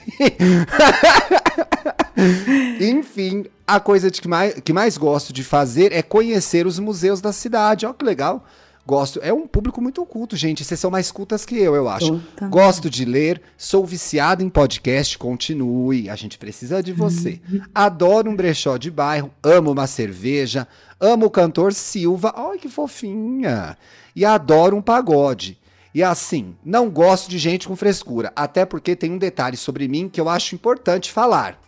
Enfim, 2.80 3.46
a 3.66 3.80
coisa 3.80 4.08
de 4.08 4.20
que, 4.20 4.28
mais, 4.28 4.54
que 4.62 4.72
mais 4.72 4.96
gosto 4.96 5.32
de 5.32 5.42
fazer 5.42 5.92
é 5.92 6.00
conhecer 6.00 6.64
os 6.64 6.78
museus 6.78 7.20
da 7.20 7.32
cidade. 7.32 7.86
Olha 7.86 7.94
que 7.94 8.04
legal. 8.04 8.44
Gosto. 8.84 9.20
É 9.22 9.32
um 9.32 9.46
público 9.46 9.80
muito 9.80 10.04
culto, 10.04 10.36
gente. 10.36 10.64
Vocês 10.64 10.78
são 10.78 10.90
mais 10.90 11.10
cultas 11.12 11.44
que 11.44 11.56
eu, 11.56 11.74
eu 11.74 11.88
acho. 11.88 12.18
Puta. 12.18 12.48
Gosto 12.48 12.90
de 12.90 13.04
ler, 13.04 13.40
sou 13.56 13.86
viciado 13.86 14.42
em 14.42 14.48
podcast. 14.48 15.16
Continue, 15.16 16.10
a 16.10 16.16
gente 16.16 16.36
precisa 16.36 16.82
de 16.82 16.92
você. 16.92 17.40
Adoro 17.74 18.28
um 18.28 18.34
brechó 18.34 18.76
de 18.76 18.90
bairro, 18.90 19.30
amo 19.42 19.70
uma 19.70 19.86
cerveja, 19.86 20.66
amo 21.00 21.26
o 21.26 21.30
cantor 21.30 21.72
Silva. 21.72 22.34
Ai, 22.36 22.58
que 22.58 22.68
fofinha 22.68 23.76
e 24.14 24.24
adoro 24.24 24.76
um 24.76 24.82
pagode. 24.82 25.58
E 25.94 26.02
assim, 26.02 26.56
não 26.64 26.88
gosto 26.88 27.28
de 27.28 27.38
gente 27.38 27.68
com 27.68 27.76
frescura, 27.76 28.32
até 28.34 28.64
porque 28.64 28.96
tem 28.96 29.12
um 29.12 29.18
detalhe 29.18 29.56
sobre 29.56 29.86
mim 29.88 30.08
que 30.08 30.20
eu 30.20 30.28
acho 30.28 30.54
importante 30.54 31.12
falar. 31.12 31.60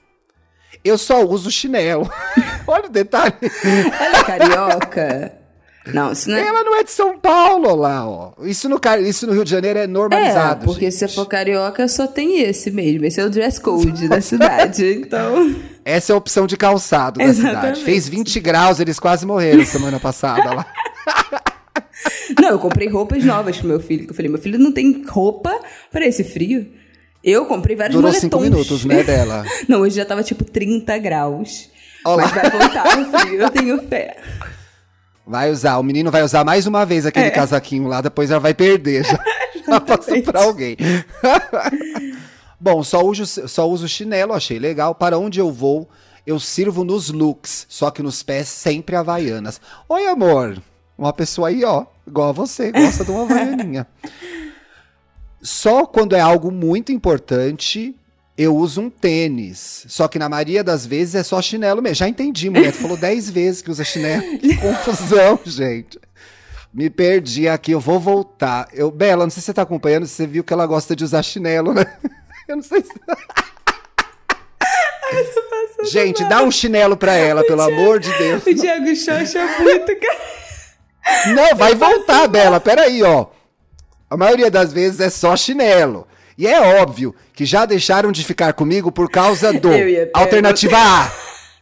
Eu 0.82 0.98
só 0.98 1.24
uso 1.24 1.50
chinelo. 1.50 2.10
Olha 2.66 2.86
o 2.86 2.90
detalhe. 2.90 3.34
Olha, 4.00 4.24
carioca. 4.24 5.43
Não, 5.86 6.12
não 6.26 6.36
é... 6.36 6.46
Ela 6.46 6.64
não 6.64 6.76
é 6.76 6.82
de 6.82 6.90
São 6.90 7.18
Paulo 7.18 7.74
lá, 7.74 8.08
ó. 8.08 8.32
Isso 8.42 8.68
no, 8.68 8.80
isso 9.06 9.26
no 9.26 9.34
Rio 9.34 9.44
de 9.44 9.50
Janeiro 9.50 9.78
é 9.78 9.86
normalizado. 9.86 10.62
É, 10.62 10.64
porque 10.64 10.90
gente. 10.90 10.96
se 10.96 11.08
for 11.08 11.26
carioca, 11.26 11.86
só 11.88 12.06
tem 12.06 12.40
esse 12.40 12.70
mesmo. 12.70 13.04
Esse 13.04 13.20
é 13.20 13.24
o 13.24 13.30
dress 13.30 13.60
code 13.60 14.08
da 14.08 14.20
cidade. 14.20 14.84
Então. 15.04 15.54
Essa 15.84 16.12
é 16.12 16.14
a 16.14 16.16
opção 16.16 16.46
de 16.46 16.56
calçado 16.56 17.18
da 17.18 17.24
Exatamente. 17.24 17.58
cidade. 17.58 17.84
Fez 17.84 18.08
20 18.08 18.40
graus, 18.40 18.80
eles 18.80 18.98
quase 18.98 19.26
morreram 19.26 19.64
semana 19.66 20.00
passada 20.00 20.54
lá. 20.54 20.66
Não, 22.40 22.50
eu 22.50 22.58
comprei 22.58 22.88
roupas 22.88 23.24
novas 23.24 23.58
pro 23.58 23.68
meu 23.68 23.80
filho. 23.80 24.06
Eu 24.08 24.14
falei, 24.14 24.30
meu 24.30 24.40
filho 24.40 24.58
não 24.58 24.72
tem 24.72 25.04
roupa 25.06 25.58
para 25.90 26.06
esse 26.06 26.24
frio. 26.24 26.66
Eu 27.22 27.46
comprei 27.46 27.74
vários 27.74 27.94
Durou 27.94 28.10
moletons. 28.10 28.20
cinco 28.20 28.40
minutos, 28.40 28.84
né, 28.84 29.02
dela? 29.02 29.44
não, 29.68 29.80
hoje 29.80 29.96
já 29.96 30.04
tava 30.04 30.22
tipo 30.22 30.44
30 30.44 30.98
graus. 30.98 31.70
Olá. 32.04 32.22
Mas 32.22 32.32
vai 32.32 32.50
voltar 32.50 32.98
o 32.98 33.18
frio, 33.18 33.40
eu 33.40 33.50
tenho 33.50 33.88
fé. 33.88 34.16
Vai 35.26 35.50
usar, 35.50 35.78
o 35.78 35.82
menino 35.82 36.10
vai 36.10 36.22
usar 36.22 36.44
mais 36.44 36.66
uma 36.66 36.84
vez 36.84 37.06
aquele 37.06 37.26
é. 37.26 37.30
casaquinho 37.30 37.88
lá, 37.88 38.00
depois 38.00 38.28
já 38.28 38.38
vai 38.38 38.52
perder. 38.52 39.04
Já, 39.04 39.18
já 39.66 39.80
passou 39.80 40.22
pra 40.22 40.42
alguém. 40.42 40.76
Bom, 42.60 42.82
só 42.82 43.02
uso, 43.02 43.48
só 43.48 43.68
uso 43.68 43.88
chinelo, 43.88 44.32
achei 44.32 44.58
legal. 44.58 44.94
Para 44.94 45.18
onde 45.18 45.40
eu 45.40 45.50
vou, 45.50 45.88
eu 46.26 46.38
sirvo 46.38 46.84
nos 46.84 47.10
looks, 47.10 47.66
só 47.68 47.90
que 47.90 48.02
nos 48.02 48.22
pés 48.22 48.48
sempre 48.48 48.96
havaianas. 48.96 49.60
Oi, 49.88 50.06
amor. 50.06 50.62
Uma 50.96 51.12
pessoa 51.12 51.48
aí, 51.48 51.64
ó, 51.64 51.86
igual 52.06 52.28
a 52.28 52.32
você, 52.32 52.70
gosta 52.70 53.04
de 53.04 53.10
uma 53.10 53.22
havaianinha. 53.22 53.86
Só 55.42 55.84
quando 55.84 56.14
é 56.14 56.20
algo 56.20 56.50
muito 56.50 56.92
importante, 56.92 57.94
eu 58.36 58.56
uso 58.56 58.80
um 58.80 58.90
tênis. 58.90 59.84
Só 59.88 60.08
que 60.08 60.18
na 60.18 60.28
maioria 60.28 60.64
das 60.64 60.84
vezes 60.84 61.14
é 61.14 61.22
só 61.22 61.40
chinelo 61.40 61.80
mesmo. 61.80 61.96
Já 61.96 62.08
entendi, 62.08 62.50
mulher. 62.50 62.72
Tu 62.72 62.78
falou 62.78 62.96
dez 62.96 63.30
vezes 63.30 63.62
que 63.62 63.70
usa 63.70 63.84
chinelo. 63.84 64.38
Que 64.38 64.56
confusão, 64.56 65.38
gente. 65.44 65.98
Me 66.72 66.90
perdi 66.90 67.48
aqui, 67.48 67.70
eu 67.70 67.78
vou 67.78 68.00
voltar. 68.00 68.68
Eu, 68.72 68.90
Bela, 68.90 69.24
não 69.24 69.30
sei 69.30 69.40
se 69.40 69.46
você 69.46 69.54
tá 69.54 69.62
acompanhando, 69.62 70.06
você 70.06 70.26
viu 70.26 70.42
que 70.42 70.52
ela 70.52 70.66
gosta 70.66 70.96
de 70.96 71.04
usar 71.04 71.22
chinelo, 71.22 71.72
né? 71.72 71.84
Eu 72.46 72.56
não 72.56 72.62
sei 72.62 72.82
se. 72.82 72.92
Gente, 75.90 76.24
dá 76.24 76.42
um 76.42 76.50
chinelo 76.50 76.94
pra 76.94 77.14
ela, 77.14 77.40
o 77.40 77.46
pelo 77.46 77.64
Thiago, 77.64 77.80
amor 77.80 78.00
de 78.00 78.12
Deus. 78.18 78.42
O 78.46 78.54
Thiago 78.54 78.96
Xoxa 78.96 79.46
muito, 79.60 79.86
cara. 79.86 81.34
Não, 81.34 81.56
vai 81.56 81.74
voltar, 81.74 82.26
Bela. 82.28 82.60
Peraí, 82.60 83.02
ó. 83.02 83.26
A 84.10 84.16
maioria 84.16 84.50
das 84.50 84.72
vezes 84.72 85.00
é 85.00 85.08
só 85.08 85.36
chinelo. 85.36 86.06
E 86.36 86.46
é 86.46 86.80
óbvio 86.80 87.14
que 87.32 87.44
já 87.44 87.64
deixaram 87.64 88.10
de 88.10 88.24
ficar 88.24 88.52
comigo 88.52 88.90
por 88.90 89.10
causa 89.10 89.52
do 89.52 89.68
alternativa 90.12 90.76
A. 90.76 91.10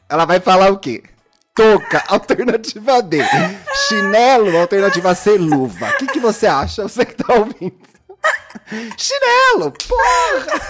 Ela 0.08 0.24
vai 0.24 0.40
falar 0.40 0.70
o 0.70 0.78
quê? 0.78 1.02
Toca, 1.54 2.02
alternativa 2.08 3.02
D. 3.02 3.18
Chinelo, 3.88 4.56
alternativa 4.56 5.14
C, 5.14 5.36
luva. 5.36 5.90
O 5.90 5.96
que, 5.98 6.06
que 6.06 6.20
você 6.20 6.46
acha? 6.46 6.84
Você 6.84 7.04
que 7.04 7.14
tá 7.14 7.34
ouvindo? 7.34 7.76
Chinelo, 8.96 9.72
porra! 9.72 10.60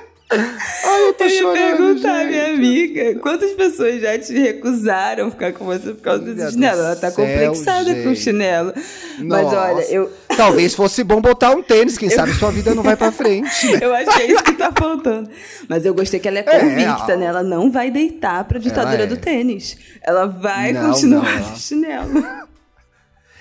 Ai, 0.32 1.08
eu 1.08 1.12
tô 1.14 1.24
eu 1.24 1.30
chorando. 1.30 1.56
ia 1.56 1.76
perguntar, 1.76 2.18
gente. 2.20 2.30
minha 2.30 2.46
amiga, 2.54 3.14
quantas 3.16 3.50
pessoas 3.52 4.00
já 4.00 4.16
te 4.16 4.32
recusaram 4.32 5.30
ficar 5.30 5.52
com 5.52 5.64
você 5.64 5.92
por 5.92 6.02
causa 6.02 6.22
desse 6.22 6.52
chinelo? 6.52 6.80
Ela 6.80 6.96
tá 6.96 7.10
céu, 7.10 7.26
complexada 7.26 7.92
gente. 7.92 8.04
com 8.04 8.10
o 8.10 8.16
chinelo. 8.16 8.72
Nossa. 9.18 9.44
Mas 9.44 9.52
olha, 9.52 9.82
eu. 9.92 10.12
Talvez 10.36 10.74
fosse 10.74 11.02
bom 11.02 11.20
botar 11.20 11.50
um 11.50 11.62
tênis, 11.62 11.98
quem 11.98 12.08
eu... 12.08 12.14
sabe 12.14 12.32
sua 12.34 12.52
vida 12.52 12.74
não 12.74 12.82
vai 12.82 12.96
pra 12.96 13.10
frente. 13.10 13.72
Né? 13.72 13.78
eu 13.82 13.92
acho 13.92 14.10
que 14.16 14.22
é 14.22 14.26
isso 14.32 14.44
que 14.44 14.52
tá 14.52 14.72
faltando. 14.72 15.28
Mas 15.68 15.84
eu 15.84 15.92
gostei 15.92 16.20
que 16.20 16.28
ela 16.28 16.38
é 16.38 16.42
convicta, 16.42 17.12
é, 17.12 17.16
né? 17.16 17.26
Ela 17.26 17.42
não 17.42 17.70
vai 17.70 17.90
deitar 17.90 18.44
pra 18.44 18.58
ditadura 18.58 19.02
é. 19.02 19.06
do 19.06 19.16
tênis. 19.16 19.76
Ela 20.00 20.26
vai 20.26 20.72
não, 20.72 20.90
continuar 20.90 21.40
não, 21.40 21.50
de 21.52 21.58
chinelo. 21.58 22.24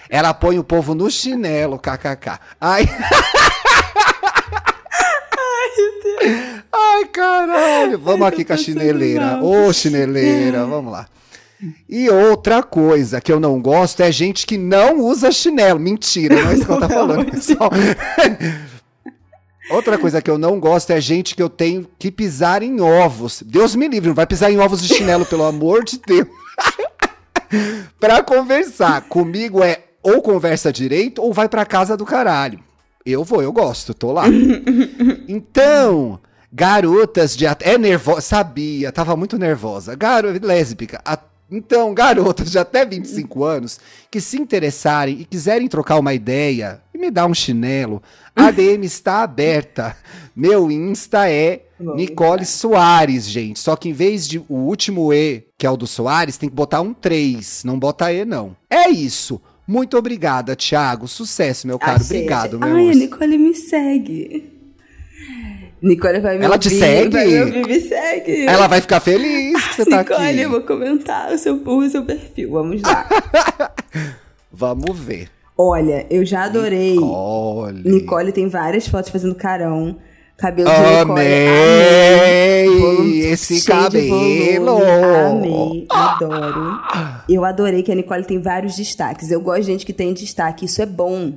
Ela 0.10 0.34
põe 0.34 0.58
o 0.58 0.64
povo 0.64 0.96
no 0.96 1.10
chinelo, 1.12 1.78
kkk. 1.78 2.40
Ai. 2.60 2.90
Ai, 6.72 7.06
caralho. 7.06 8.00
Vamos 8.04 8.28
aqui 8.28 8.44
com 8.44 8.54
a 8.54 8.58
chineleira. 8.58 9.40
Ô, 9.42 9.68
oh, 9.68 9.74
chineleira, 9.74 10.66
vamos 10.66 10.92
lá. 10.92 11.08
E 11.90 12.10
outra 12.10 12.64
coisa 12.64 13.20
que 13.20 13.32
eu 13.32 13.40
não 13.40 13.62
gosto 13.62 14.02
é 14.02 14.12
gente 14.12 14.46
que 14.46 14.58
não 14.58 15.00
usa 15.00 15.32
chinelo. 15.32 15.80
Mentira, 15.80 16.42
não 16.42 16.52
é 16.52 16.54
isso 16.54 16.66
que 16.66 16.72
eu 16.72 16.80
tá 16.80 16.90
falando, 16.90 17.32
pessoal. 17.32 17.70
Outra 19.70 20.00
coisa 20.00 20.20
que 20.20 20.32
eu 20.32 20.38
não 20.38 20.60
gosto 20.60 20.90
é 20.90 21.00
gente 21.00 21.36
que 21.36 21.44
eu 21.44 21.50
tenho 21.50 21.88
que 22.00 22.10
pisar 22.10 22.64
em 22.64 22.82
ovos. 22.82 23.44
Deus 23.46 23.76
me 23.76 23.88
livre, 23.88 24.08
não 24.08 24.16
vai 24.16 24.26
pisar 24.26 24.52
em 24.52 24.58
ovos 24.58 24.82
de 24.82 24.88
chinelo, 24.88 25.26
pelo 25.26 25.44
amor 25.44 25.84
de 25.84 26.00
Deus. 26.00 26.28
pra 28.00 28.24
conversar 28.24 29.02
comigo 29.02 29.64
é 29.64 29.84
ou 30.02 30.24
conversa 30.24 30.74
direito 30.74 31.22
ou 31.22 31.32
vai 31.32 31.48
pra 31.48 31.66
casa 31.66 31.96
do 31.96 32.06
caralho. 32.06 32.60
Eu 33.06 33.24
vou, 33.24 33.44
eu 33.44 33.52
gosto, 33.52 33.94
tô 33.94 34.12
lá. 34.12 34.26
Então, 35.32 36.20
garotas 36.52 37.38
de 37.38 37.46
até. 37.46 37.76
É 37.76 37.78
nervosa, 37.78 38.22
sabia, 38.22 38.92
tava 38.92 39.16
muito 39.16 39.38
nervosa. 39.38 39.96
Garota 39.96 40.44
lésbica. 40.44 41.00
A, 41.06 41.20
então, 41.52 41.94
garotas 41.94 42.50
de 42.50 42.58
até 42.58 42.84
25 42.84 43.44
anos 43.44 43.80
que 44.10 44.20
se 44.20 44.42
interessarem 44.42 45.22
e 45.22 45.26
quiserem 45.26 45.68
trocar 45.68 46.00
uma 46.00 46.16
ideia 46.16 46.82
e 46.92 46.98
me 46.98 47.12
dar 47.12 47.28
um 47.28 47.34
chinelo, 47.34 48.02
a 48.36 48.50
DM 48.50 48.84
está 48.86 49.22
aberta. 49.22 49.96
Meu 50.36 50.72
Insta 50.72 51.30
é 51.30 51.66
Nicole 51.80 52.46
Soares, 52.46 53.28
gente. 53.28 53.60
Só 53.60 53.76
que 53.76 53.90
em 53.90 53.94
vez 53.94 54.28
de 54.28 54.40
o 54.40 54.56
último 54.56 55.14
E, 55.14 55.46
que 55.60 55.68
é 55.68 55.70
o 55.70 55.78
do 55.78 55.86
Soares, 55.86 56.38
tem 56.38 56.50
que 56.50 56.56
botar 56.56 56.82
um 56.82 56.94
3. 56.94 57.64
Não 57.66 57.78
bota 57.78 58.12
E, 58.12 58.26
não. 58.26 58.56
É 58.68 58.90
isso. 58.90 59.40
Muito 59.68 59.96
obrigada, 59.96 60.56
Thiago. 60.56 61.08
Sucesso, 61.08 61.68
meu 61.68 61.78
caro. 61.78 62.02
Achei, 62.02 62.18
Obrigado, 62.18 62.60
meu 62.60 62.76
Ai, 62.76 62.90
a 62.90 62.96
Nicole 62.96 63.38
me 63.38 63.54
segue. 63.54 64.59
Nicole 65.82 66.20
vai 66.20 66.38
me 66.38 66.46
Ela 66.46 66.56
ouvir, 66.56 66.70
te 66.70 66.76
segue? 66.78 67.10
Vai 67.10 67.28
me, 67.28 67.40
ouvir, 67.42 67.68
me 67.68 67.80
segue. 67.80 68.46
Ela 68.46 68.68
vai 68.68 68.82
ficar 68.82 69.00
feliz 69.00 69.68
que 69.70 69.76
você 69.76 69.86
tá 69.86 70.00
Nicole, 70.00 70.24
aqui? 70.24 70.40
eu 70.42 70.50
vou 70.50 70.62
comentar 70.62 71.32
o 71.32 71.38
seu, 71.38 71.56
o 71.56 71.90
seu 71.90 72.04
perfil. 72.04 72.52
Vamos 72.52 72.82
lá. 72.82 73.08
Vamos 74.52 75.00
ver. 75.00 75.30
Olha, 75.58 76.06
eu 76.10 76.26
já 76.26 76.44
adorei. 76.44 76.96
Nicole. 76.96 77.82
Nicole 77.84 78.32
tem 78.32 78.48
várias 78.48 78.88
fotos 78.88 79.12
fazendo 79.12 79.36
carão. 79.36 79.98
Cabelo 80.38 80.70
de 80.70 80.80
Nicole. 80.80 81.12
Amei 81.12 82.80
Volume 82.80 83.20
esse 83.20 83.66
cabelo. 83.66 84.78
Amei, 84.78 85.86
adoro. 85.90 86.80
Eu 87.28 87.44
adorei 87.44 87.84
que 87.84 87.92
a 87.92 87.96
Nicole 87.96 88.24
tem 88.24 88.40
vários 88.42 88.76
destaques. 88.76 89.32
Eu 89.32 89.42
gosto 89.42 89.62
de 89.62 89.68
gente 89.68 89.86
que 89.86 89.92
tem 89.92 90.14
destaque. 90.14 90.66
Isso 90.66 90.82
é 90.82 90.86
bom. 90.86 91.34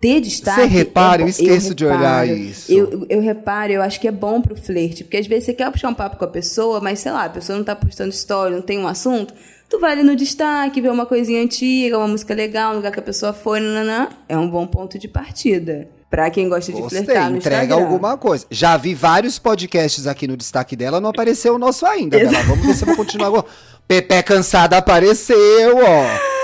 Ter 0.00 0.20
destaque. 0.20 0.60
Você 0.60 0.66
repara, 0.66 1.22
é 1.22 1.24
eu 1.24 1.28
esqueço 1.28 1.74
de 1.74 1.84
olhar 1.84 2.26
isso. 2.28 2.70
Eu, 2.70 2.88
eu, 2.90 3.06
eu 3.10 3.20
reparo, 3.20 3.72
eu 3.72 3.82
acho 3.82 3.98
que 4.00 4.06
é 4.06 4.12
bom 4.12 4.40
pro 4.40 4.54
flerte. 4.54 5.02
Porque 5.02 5.16
às 5.16 5.26
vezes 5.26 5.46
você 5.46 5.54
quer 5.54 5.70
puxar 5.72 5.88
um 5.88 5.94
papo 5.94 6.16
com 6.16 6.24
a 6.24 6.28
pessoa, 6.28 6.80
mas 6.80 7.00
sei 7.00 7.10
lá, 7.10 7.24
a 7.24 7.30
pessoa 7.30 7.58
não 7.58 7.64
tá 7.64 7.74
postando 7.74 8.10
story, 8.10 8.54
não 8.54 8.62
tem 8.62 8.78
um 8.78 8.86
assunto. 8.86 9.34
Tu 9.68 9.78
vai 9.80 9.92
ali 9.92 10.02
no 10.04 10.14
destaque, 10.14 10.80
vê 10.80 10.88
uma 10.88 11.04
coisinha 11.04 11.42
antiga, 11.42 11.98
uma 11.98 12.08
música 12.08 12.32
legal, 12.32 12.72
um 12.72 12.76
lugar 12.76 12.92
que 12.92 13.00
a 13.00 13.02
pessoa 13.02 13.32
foi, 13.32 13.60
nananã. 13.60 14.08
É 14.28 14.38
um 14.38 14.48
bom 14.48 14.66
ponto 14.66 14.98
de 14.98 15.08
partida. 15.08 15.88
Pra 16.08 16.30
quem 16.30 16.48
gosta 16.48 16.72
de 16.72 16.80
Gostei, 16.80 17.04
flertar 17.04 17.30
no 17.30 17.36
entrega 17.36 17.64
Instagram. 17.64 17.84
alguma 17.84 18.16
coisa. 18.16 18.46
Já 18.50 18.78
vi 18.78 18.94
vários 18.94 19.38
podcasts 19.38 20.06
aqui 20.06 20.26
no 20.26 20.38
destaque 20.38 20.74
dela, 20.74 21.00
não 21.02 21.10
apareceu 21.10 21.56
o 21.56 21.58
nosso 21.58 21.84
ainda, 21.84 22.16
Bela. 22.18 22.42
Vamos 22.44 22.64
ver 22.64 22.74
se 22.74 22.82
eu 22.82 22.86
vou 22.86 22.96
continuar 22.96 23.26
agora. 23.26 23.44
Pepe 23.86 24.22
Cansada 24.22 24.78
apareceu, 24.78 25.76
ó. 25.76 26.28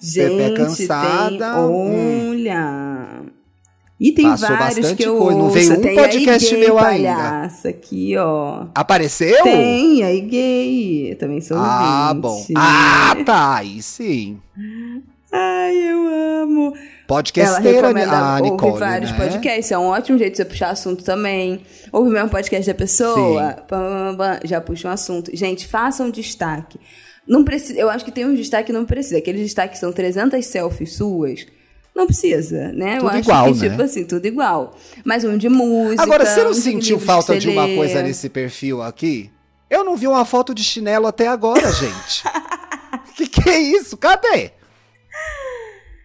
Gente, 0.00 0.54
cansada, 0.56 1.30
tem... 1.54 1.64
hum. 1.64 2.30
olha. 2.30 3.22
E 4.00 4.12
tem 4.12 4.24
Passou 4.30 4.48
vários 4.48 4.92
que 4.92 5.02
eu 5.02 5.18
coisa, 5.18 5.38
não 5.38 5.50
veio 5.50 5.72
um 5.74 5.80
tem 5.82 5.94
podcast 5.94 6.48
gay 6.54 6.58
meu 6.58 6.78
ainda. 6.78 7.50
aqui, 7.68 8.16
ó. 8.16 8.64
Apareceu? 8.74 9.42
Tem, 9.42 10.02
aí 10.02 10.20
gay. 10.22 11.12
Eu 11.12 11.18
também 11.18 11.40
sou 11.42 11.58
Ah, 11.60 12.06
ouvinte. 12.08 12.22
bom. 12.22 12.44
Ah, 12.56 13.14
tá. 13.26 13.56
Aí 13.56 13.82
sim. 13.82 14.38
Ai, 15.30 15.76
eu 15.76 16.08
amo. 16.42 16.72
Ela 16.74 16.82
Podcasteira, 17.06 17.72
recomenda 17.82 18.16
a 18.18 18.36
ouvir 18.38 18.50
Nicole, 18.52 18.78
vários 18.78 19.10
né? 19.12 19.18
podcasts. 19.18 19.70
É 19.70 19.78
um 19.78 19.86
ótimo 19.88 20.16
jeito 20.16 20.30
de 20.32 20.36
você 20.38 20.44
puxar 20.46 20.70
assunto 20.70 21.04
também. 21.04 21.60
Ouvir 21.92 22.08
o 22.10 22.12
mesmo 22.12 22.30
podcast 22.30 22.66
da 22.72 22.74
pessoa. 22.74 23.50
Sim. 23.50 23.56
pam, 23.68 24.14
pam, 24.14 24.16
pam, 24.16 24.40
já 24.44 24.60
puxa 24.62 24.88
um 24.88 24.90
assunto. 24.92 25.30
Gente, 25.36 25.68
façam 25.68 26.08
destaque. 26.08 26.80
Não 27.26 27.44
precisa, 27.44 27.78
eu 27.78 27.88
acho 27.90 28.04
que 28.04 28.10
tem 28.10 28.24
um 28.26 28.34
destaque 28.34 28.66
que 28.66 28.72
não 28.72 28.84
precisa. 28.84 29.18
Aqueles 29.18 29.42
destaques 29.42 29.74
que 29.74 29.80
são 29.80 29.92
300 29.92 30.44
selfies 30.44 30.94
suas. 30.94 31.46
Não 31.94 32.06
precisa, 32.06 32.72
né? 32.72 32.94
eu 32.96 33.00
Tudo 33.00 33.08
acho 33.10 33.18
igual, 33.18 33.52
que, 33.52 33.60
né? 33.60 33.68
tipo 33.70 33.82
assim, 33.82 34.04
tudo 34.04 34.26
igual. 34.26 34.76
Mas 35.04 35.24
um 35.24 35.36
de 35.36 35.48
música. 35.48 36.02
Agora, 36.02 36.24
você 36.24 36.42
não 36.42 36.52
de 36.52 36.60
sentiu 36.60 36.98
falta 36.98 37.38
de 37.38 37.46
você 37.48 37.52
uma 37.52 37.68
coisa 37.68 38.02
nesse 38.02 38.28
perfil 38.28 38.80
aqui? 38.80 39.30
Eu 39.68 39.84
não 39.84 39.96
vi 39.96 40.06
uma 40.06 40.24
foto 40.24 40.54
de 40.54 40.64
chinelo 40.64 41.06
até 41.06 41.28
agora, 41.28 41.70
gente. 41.72 42.22
que 43.16 43.26
que 43.28 43.48
é 43.50 43.58
isso? 43.58 43.96
Cadê? 43.96 44.50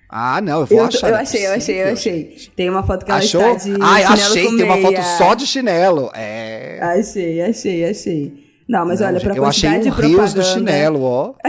Ah, 0.09 0.39
não, 0.41 0.61
eu 0.61 0.65
vou 0.65 0.77
Eu, 0.79 0.85
achar. 0.85 1.09
eu 1.09 1.15
achei, 1.15 1.45
eu 1.47 1.51
achei, 1.53 1.81
eu 1.83 1.93
achei. 1.93 2.37
Tem 2.55 2.69
uma 2.69 2.83
foto 2.85 3.03
que 3.05 3.11
ela 3.11 3.19
Achou? 3.19 3.41
está 3.41 3.65
de 3.69 3.75
Ai, 3.81 4.01
chinelo 4.03 4.13
achei, 4.13 4.45
com 4.45 4.57
tem 4.57 4.65
uma 4.65 4.77
foto 4.77 4.91
meia. 4.93 5.17
só 5.17 5.33
de 5.33 5.47
chinelo. 5.47 6.11
É. 6.13 6.79
Achei, 6.81 7.41
achei, 7.41 7.85
achei. 7.85 8.44
Não, 8.67 8.85
mas 8.85 8.99
Não, 8.99 9.07
olha, 9.07 9.19
pra 9.19 9.35
eu 9.35 9.45
achei 9.45 9.69
quantidade 9.69 9.89
um 9.89 10.01
de 10.01 10.07
rios 10.15 10.33
do 10.33 10.43
chinelo, 10.43 11.01
ó. 11.03 11.33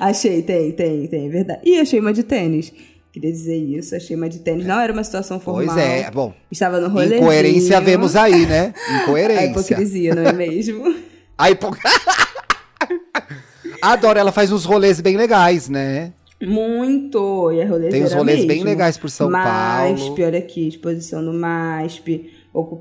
Achei, 0.00 0.42
tem, 0.42 0.72
tem, 0.72 1.06
tem, 1.06 1.26
é 1.26 1.28
verdade. 1.28 1.60
E 1.64 1.78
achei 1.80 1.98
uma 1.98 2.12
de 2.12 2.22
tênis. 2.22 2.72
Queria 3.12 3.32
dizer 3.32 3.56
isso, 3.56 3.96
achei 3.96 4.14
uma 4.14 4.28
de 4.28 4.40
tênis. 4.40 4.66
Não 4.66 4.78
era 4.78 4.92
uma 4.92 5.02
situação 5.02 5.40
formal. 5.40 5.74
Pois 5.74 5.78
é, 5.78 6.10
bom. 6.10 6.34
Estava 6.50 6.78
no 6.80 6.88
rolezinho. 6.88 7.20
Incoerência 7.20 7.80
vemos 7.80 8.14
aí, 8.14 8.46
né? 8.46 8.74
A 8.88 9.02
Incoerência. 9.02 9.46
hipocrisia, 9.46 10.14
não 10.14 10.22
é 10.22 10.32
mesmo? 10.32 10.94
A 11.36 11.50
hipo... 11.50 11.74
Adoro, 13.82 14.18
ela 14.18 14.32
faz 14.32 14.52
uns 14.52 14.64
rolês 14.64 15.00
bem 15.00 15.16
legais, 15.16 15.68
né? 15.68 16.12
Muito! 16.42 17.50
E 17.52 17.62
a 17.62 17.66
rolezeira 17.66 17.90
Tem 17.90 18.04
uns 18.04 18.12
rolês 18.12 18.38
bem 18.40 18.58
mesmo. 18.58 18.64
legais 18.64 18.98
por 18.98 19.08
São 19.08 19.30
MASP, 19.30 20.06
Paulo. 20.08 20.24
olha 20.24 20.38
aqui, 20.38 20.68
exposição 20.68 21.22
no 21.22 21.32
MASP. 21.32 22.30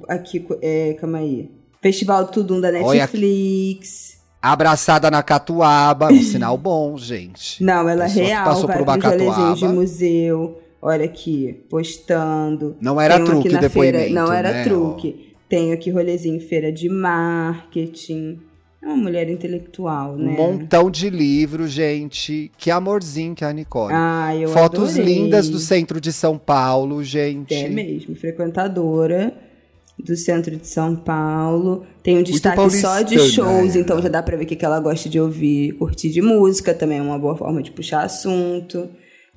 Aqui, 0.07 0.45
é, 0.61 0.93
calma 0.99 1.19
aí. 1.19 1.49
Festival 1.89 2.25
Tudum 2.29 2.59
da 2.59 2.69
Olha 2.69 3.01
Netflix. 3.01 4.17
Abraçada 4.41 5.11
na 5.11 5.21
catuaba, 5.21 6.11
um 6.11 6.17
sinal 6.23 6.57
bom, 6.57 6.97
gente. 6.97 7.63
Não, 7.63 7.87
ela 7.87 8.05
é 8.05 8.07
real, 8.07 8.43
passou 8.45 8.65
vai 8.65 8.77
por 8.77 8.83
uma 8.87 8.93
rolezinhos 8.95 9.35
de 9.35 9.61
catuaba. 9.61 9.73
museu. 9.73 10.59
Olha 10.81 11.05
aqui, 11.05 11.63
postando. 11.69 12.75
Não 12.81 12.99
era 12.99 13.15
Tenho 13.17 13.25
truque 13.27 13.49
o 13.49 13.51
na 13.51 13.59
depoimento, 13.59 14.13
Não 14.15 14.33
era 14.33 14.51
né? 14.51 14.63
truque. 14.63 15.35
Tenho 15.47 15.75
aqui 15.75 15.91
rolezinho 15.91 16.39
feira 16.41 16.71
de 16.71 16.89
marketing. 16.89 18.39
É 18.81 18.87
uma 18.87 18.97
mulher 18.97 19.29
intelectual, 19.29 20.13
Um 20.13 20.17
né? 20.17 20.35
montão 20.35 20.89
de 20.89 21.07
livros, 21.11 21.69
gente. 21.69 22.51
Que 22.57 22.71
amorzinho 22.71 23.35
que 23.35 23.43
é 23.43 23.47
a 23.47 23.53
Nicole. 23.53 23.93
Ah, 23.95 24.35
eu 24.35 24.49
Fotos 24.49 24.95
adorei. 24.95 25.13
lindas 25.19 25.49
do 25.49 25.59
centro 25.59 26.01
de 26.01 26.11
São 26.11 26.35
Paulo, 26.39 27.03
gente. 27.03 27.53
É 27.53 27.69
mesmo, 27.69 28.15
frequentadora 28.15 29.44
do 30.05 30.15
centro 30.15 30.55
de 30.55 30.67
São 30.67 30.95
Paulo. 30.95 31.85
Tem 32.03 32.17
um 32.17 32.23
destaque 32.23 32.57
só 32.69 33.01
de 33.01 33.15
paulistana, 33.17 33.29
shows, 33.59 33.75
então 33.75 34.01
já 34.01 34.07
dá 34.09 34.21
pra 34.23 34.37
ver 34.37 34.43
o 34.43 34.47
que 34.47 34.63
ela 34.63 34.79
gosta 34.79 35.09
de 35.09 35.19
ouvir. 35.19 35.73
Curtir 35.73 36.09
de 36.09 36.21
música 36.21 36.73
também 36.73 36.99
é 36.99 37.01
uma 37.01 37.19
boa 37.19 37.35
forma 37.35 37.61
de 37.61 37.71
puxar 37.71 38.03
assunto. 38.03 38.87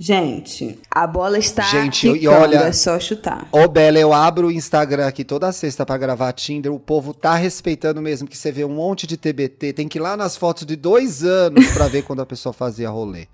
Gente, 0.01 0.79
a 0.89 1.09
bola 1.09 1.39
está 1.39 1.63
Gente, 1.65 2.07
e 2.09 2.13
quicando, 2.21 2.41
olha- 2.41 2.59
é 2.59 2.73
só 2.73 3.01
chutar. 3.01 3.49
Ô, 3.51 3.67
Bela, 3.67 3.99
eu 3.99 4.13
abro 4.13 4.47
o 4.47 4.51
Instagram 4.53 5.09
aqui 5.09 5.25
toda 5.25 5.51
sexta 5.51 5.85
pra 5.85 5.99
gravar 5.99 6.33
Tinder. 6.35 6.73
O 6.73 6.79
povo 6.79 7.13
tá 7.13 7.35
respeitando 7.35 8.01
mesmo, 8.01 8.29
que 8.29 8.37
você 8.39 8.53
vê 8.53 8.65
um 8.65 8.69
monte 8.77 9.09
de 9.09 9.17
TBT. 9.17 9.73
Tem 9.73 9.89
que 9.89 9.99
ir 9.99 10.01
lá 10.01 10.17
nas 10.17 10.37
fotos 10.37 10.65
de 10.65 10.77
dois 10.77 11.25
anos 11.25 11.67
pra 11.73 11.89
ver 11.89 12.03
quando 12.03 12.21
a 12.23 12.27
pessoa 12.27 12.53
fazia 12.53 12.89
rolê. 12.89 13.27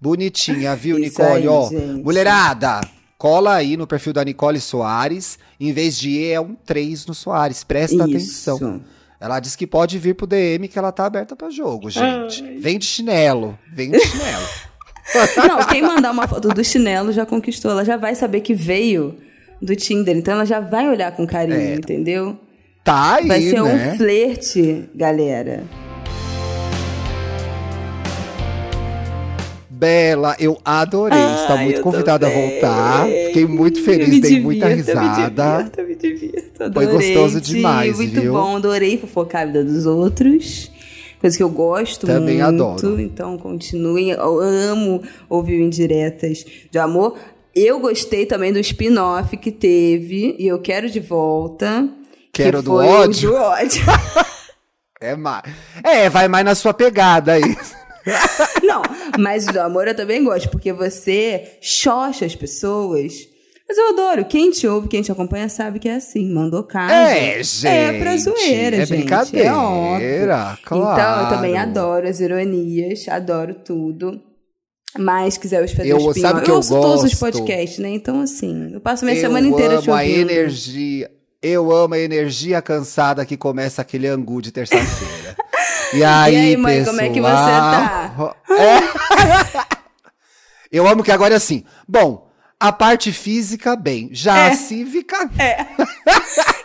Bonitinha, 0.00 0.76
viu, 0.76 0.98
Isso 1.02 1.20
Nicole? 1.20 1.32
aí, 1.42 1.48
Ó, 1.48 1.68
gente. 1.68 2.02
mulherada, 2.04 2.80
cola 3.18 3.54
aí 3.54 3.76
no 3.76 3.86
perfil 3.86 4.12
da 4.12 4.24
Nicole 4.24 4.60
Soares. 4.60 5.38
Em 5.58 5.72
vez 5.72 5.96
de 5.98 6.10
E, 6.10 6.30
é 6.32 6.40
um 6.40 6.54
3 6.54 7.06
no 7.06 7.14
Soares. 7.14 7.64
Presta 7.64 8.04
atenção. 8.04 8.56
Isso. 8.56 8.80
Ela 9.20 9.40
disse 9.40 9.56
que 9.56 9.66
pode 9.66 9.98
vir 9.98 10.14
pro 10.14 10.26
DM 10.26 10.68
que 10.68 10.78
ela 10.78 10.92
tá 10.92 11.06
aberta 11.06 11.34
pra 11.34 11.48
jogo, 11.48 11.88
gente. 11.88 12.42
Vem 12.58 12.78
de 12.78 12.84
chinelo, 12.84 13.58
vem 13.72 13.90
de 13.90 13.98
chinelo. 14.00 14.46
Não, 15.48 15.66
quem 15.66 15.82
mandar 15.82 16.10
uma 16.10 16.26
foto 16.26 16.48
do 16.48 16.64
chinelo 16.64 17.12
já 17.12 17.24
conquistou. 17.24 17.70
Ela 17.70 17.84
já 17.84 17.96
vai 17.96 18.14
saber 18.14 18.40
que 18.40 18.54
veio 18.54 19.16
do 19.62 19.74
Tinder. 19.76 20.16
Então 20.16 20.34
ela 20.34 20.44
já 20.44 20.60
vai 20.60 20.88
olhar 20.88 21.12
com 21.12 21.26
carinho, 21.26 21.56
É. 21.58 21.74
entendeu? 21.74 22.38
Tá 22.82 23.14
aí, 23.14 23.28
Vai 23.28 23.40
ser 23.40 23.62
né? 23.62 23.92
um 23.94 23.96
flerte, 23.96 24.90
galera. 24.94 25.64
Bela, 29.84 30.34
eu 30.38 30.58
adorei. 30.64 31.18
Você 31.18 31.46
tá 31.46 31.54
Ai, 31.54 31.64
muito 31.64 31.80
convidada 31.82 32.26
a 32.26 32.30
voltar. 32.30 33.06
Fiquei 33.26 33.46
muito 33.46 33.82
feliz, 33.84 34.20
dei 34.20 34.40
muita 34.40 34.68
divirto, 34.74 34.90
eu 34.92 35.00
me 35.00 35.08
risada. 35.08 35.56
divirto, 35.58 35.80
eu 35.80 35.86
me 35.88 35.94
divirto. 35.94 36.72
Foi 36.72 36.86
gostoso 36.86 37.40
demais, 37.40 37.96
Muito 37.96 38.20
viu? 38.20 38.32
bom, 38.32 38.56
adorei 38.56 38.96
fofocar 38.96 39.42
a 39.42 39.46
vida 39.46 39.62
dos 39.62 39.84
outros. 39.84 40.70
Coisa 41.20 41.36
que 41.36 41.42
eu 41.42 41.50
gosto 41.50 42.06
Também 42.06 42.38
muito. 42.42 42.62
adoro. 42.64 43.00
Então 43.00 43.36
continuem. 43.36 44.10
Eu 44.10 44.40
amo 44.40 45.02
ouvir 45.28 45.60
indiretas 45.60 46.44
de 46.70 46.78
amor. 46.78 47.18
Eu 47.54 47.78
gostei 47.78 48.24
também 48.26 48.52
do 48.52 48.58
spin-off 48.60 49.36
que 49.36 49.50
teve. 49.52 50.34
E 50.38 50.46
eu 50.46 50.58
quero 50.60 50.88
de 50.88 51.00
volta. 51.00 51.88
Quero 52.32 52.58
que 52.58 52.64
do 52.64 52.74
ódio? 52.74 53.30
Do 53.30 53.36
ódio. 53.36 53.82
É, 55.00 55.14
mais. 55.14 55.42
é, 55.82 56.08
vai 56.08 56.28
mais 56.28 56.46
na 56.46 56.54
sua 56.54 56.72
pegada 56.72 57.32
aí. 57.32 57.42
Não, 58.62 58.82
mas 59.18 59.46
do 59.46 59.58
amor 59.60 59.88
eu 59.88 59.94
também 59.94 60.22
gosto, 60.24 60.48
porque 60.50 60.72
você 60.72 61.56
xoxa 61.60 62.24
as 62.26 62.34
pessoas. 62.34 63.12
Mas 63.66 63.78
eu 63.78 63.88
adoro. 63.90 64.26
Quem 64.26 64.50
te 64.50 64.66
ouve, 64.66 64.88
quem 64.88 65.00
te 65.00 65.10
acompanha, 65.10 65.48
sabe 65.48 65.78
que 65.78 65.88
é 65.88 65.94
assim. 65.94 66.30
Mandou 66.32 66.62
casa. 66.64 66.92
É, 66.94 67.42
gente. 67.42 67.66
É 67.66 67.98
pra 67.98 68.16
zoeira, 68.16 68.76
é 68.76 68.84
gente. 68.86 68.98
brincadeira, 68.98 69.48
É 69.48 69.52
óbvio. 69.54 70.26
claro. 70.64 70.92
Então, 70.92 71.22
eu 71.22 71.28
também 71.30 71.56
adoro 71.56 72.06
as 72.06 72.20
ironias, 72.20 73.08
adoro 73.08 73.54
tudo. 73.54 74.20
Mas 74.98 75.36
quiser 75.38 75.66
fazer 75.66 75.88
Eu- 75.88 75.96
o 75.96 76.08
spin 76.10 76.20
sabe 76.20 76.40
o 76.40 76.42
que 76.42 76.50
eu 76.50 76.56
ouço 76.56 76.70
todos 76.70 77.02
os 77.04 77.14
gosto? 77.14 77.18
podcasts, 77.18 77.78
né? 77.78 77.88
Então, 77.88 78.20
assim, 78.20 78.70
eu 78.72 78.80
passo 78.80 79.04
minha 79.04 79.16
eu 79.16 79.20
semana 79.22 79.46
inteira 79.48 79.78
te 79.80 79.88
amo 79.90 79.98
a 79.98 80.02
ouvindo. 80.02 80.30
energia. 80.30 81.10
Eu 81.42 81.72
amo 81.72 81.94
a 81.94 81.98
energia 81.98 82.62
cansada 82.62 83.24
que 83.26 83.36
começa 83.36 83.82
aquele 83.82 84.06
angu 84.06 84.40
de 84.42 84.52
terça-feira. 84.52 85.34
E 85.94 86.04
aí, 86.04 86.36
aí, 86.36 86.56
mãe, 86.56 86.84
como 86.84 87.00
é 87.00 87.08
que 87.08 87.20
você 87.20 87.30
pessoal? 87.30 88.36
É. 88.50 89.74
Eu 90.72 90.86
amo 90.88 91.02
que 91.04 91.12
agora 91.12 91.34
é 91.34 91.36
assim. 91.36 91.64
Bom, 91.86 92.28
a 92.58 92.72
parte 92.72 93.12
física, 93.12 93.76
bem. 93.76 94.08
Já 94.12 94.36
É. 94.38 94.50
a 94.50 94.54
cívica, 94.56 95.28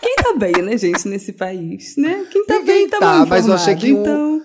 Quem 0.01 0.15
tá 0.15 0.33
bem, 0.35 0.53
né, 0.63 0.77
gente, 0.77 1.07
nesse 1.07 1.33
país, 1.33 1.95
né? 1.97 2.25
Quem 2.31 2.45
tá 2.45 2.55
Ninguém 2.55 2.75
bem 2.87 2.89
tá, 2.89 2.97
tá, 2.99 3.25
mas 3.25 3.47
eu 3.47 3.53
achei 3.53 3.75
que 3.75 3.93
o- 3.93 4.01
então... 4.01 4.41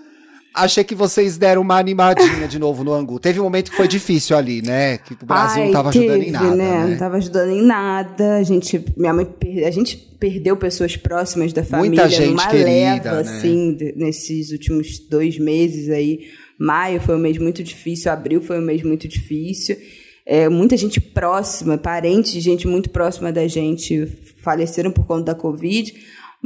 Achei 0.55 0.85
que 0.85 0.95
vocês 0.95 1.37
deram 1.37 1.63
uma 1.63 1.77
animadinha 1.77 2.47
de 2.47 2.59
novo 2.61 2.85
no 2.85 2.93
Angu. 2.95 3.19
Teve 3.19 3.41
um 3.41 3.43
momento 3.43 3.73
que 3.73 3.77
foi 3.77 3.89
difícil 3.89 4.37
ali, 4.37 4.63
né? 4.63 4.99
Que 4.99 5.15
o 5.15 5.27
Brasil 5.27 5.63
Ai, 5.63 5.67
não 5.67 5.73
tava 5.73 5.91
teve, 5.91 6.07
ajudando 6.07 6.23
em 6.23 6.31
nada. 6.31 6.55
Né? 6.55 6.79
Né? 6.79 6.87
Não 6.91 6.97
tava 6.97 7.17
ajudando 7.17 7.51
em 7.51 7.63
nada. 7.63 8.37
A 8.37 8.43
gente, 8.45 8.85
minha 8.97 9.13
mãe, 9.13 9.27
a 9.67 9.71
gente 9.73 9.97
perdeu 9.97 10.57
pessoas 10.57 10.97
próximas 10.97 11.53
da 11.53 11.65
família 11.65 12.03
Muita 12.03 12.09
gente 12.09 12.31
numa 12.31 12.47
querida, 12.47 12.69
leva, 12.71 13.11
né? 13.11 13.21
assim, 13.21 13.77
nesses 13.97 14.53
últimos 14.53 14.99
dois 15.01 15.39
meses 15.39 15.91
aí. 15.91 16.21
Maio 16.57 17.01
foi 17.01 17.17
um 17.17 17.19
mês 17.19 17.37
muito 17.37 17.63
difícil, 17.63 18.13
abril 18.13 18.41
foi 18.41 18.59
um 18.59 18.63
mês 18.63 18.83
muito 18.83 19.09
difícil. 19.09 19.77
É, 20.25 20.49
muita 20.49 20.77
gente 20.77 21.01
próxima, 21.01 21.77
parentes 21.77 22.33
de 22.33 22.41
gente 22.41 22.67
muito 22.67 22.89
próxima 22.91 23.31
da 23.33 23.47
gente 23.47 24.07
faleceram 24.43 24.91
por 24.91 25.05
conta 25.05 25.25
da 25.25 25.35
Covid. 25.35 25.93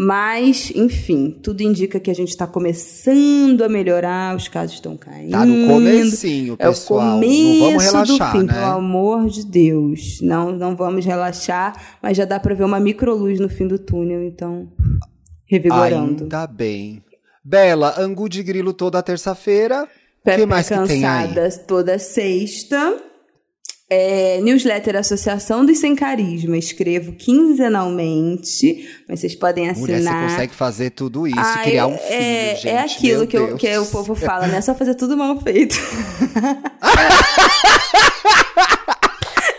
Mas, 0.01 0.71
enfim, 0.77 1.37
tudo 1.43 1.61
indica 1.61 1.99
que 1.99 2.09
a 2.09 2.15
gente 2.15 2.29
está 2.29 2.47
começando 2.47 3.63
a 3.65 3.69
melhorar, 3.69 4.37
os 4.37 4.47
casos 4.47 4.77
estão 4.77 4.97
caindo. 4.97 5.33
Tá 5.33 5.45
no 5.45 5.67
comecinho, 5.67 6.57
É 6.57 6.69
o 6.69 6.71
pessoal. 6.71 7.15
começo 7.21 7.35
não 7.35 7.67
vamos 7.67 7.85
relaxar, 7.85 8.07
do 8.07 8.39
fim, 8.39 8.47
né? 8.47 8.53
pelo 8.53 8.65
amor 8.77 9.27
de 9.29 9.45
Deus. 9.45 10.21
Não, 10.23 10.53
não 10.53 10.77
vamos 10.77 11.05
relaxar, 11.05 11.99
mas 12.01 12.17
já 12.17 12.25
dá 12.25 12.39
pra 12.39 12.55
ver 12.55 12.63
uma 12.63 12.79
microluz 12.79 13.41
no 13.41 13.49
fim 13.49 13.67
do 13.67 13.77
túnel, 13.77 14.23
então 14.23 14.69
revigorando. 15.45 16.23
Ainda 16.23 16.47
bem. 16.47 17.03
Bela, 17.45 18.01
Angu 18.01 18.29
de 18.29 18.41
Grilo 18.45 18.73
toda 18.73 19.03
terça-feira. 19.03 19.89
Pepe 20.23 20.43
que 20.43 20.47
mais 20.47 20.69
que 20.69 20.75
tem 20.87 21.05
aí? 21.05 21.35
toda 21.67 21.99
sexta. 21.99 23.03
É, 23.91 24.39
newsletter 24.43 24.97
Associação 24.97 25.65
dos 25.65 25.79
Sem 25.79 25.97
Carisma. 25.97 26.59
Escrevo 26.59 27.13
quinzenalmente, 27.13 28.87
mas 29.09 29.21
vocês 29.21 29.35
podem 29.35 29.65
Mulher, 29.73 29.77
você 29.77 29.93
assinar. 30.09 30.29
consegue 30.31 30.55
fazer 30.55 30.91
tudo 30.91 31.27
isso, 31.27 31.59
criar 31.63 31.87
um 31.87 31.95
é- 31.95 31.97
filho, 31.99 32.13
é, 32.13 32.55
gente. 32.57 32.69
é 32.69 32.79
aquilo 32.81 33.27
que, 33.27 33.37
eu- 33.37 33.57
que 33.57 33.79
o 33.79 33.87
povo 33.87 34.15
fala, 34.15 34.47
né? 34.47 34.59
É 34.59 34.61
só 34.61 34.75
fazer 34.75 34.95
tudo 34.95 35.17
mal 35.17 35.41
feito. 35.41 35.79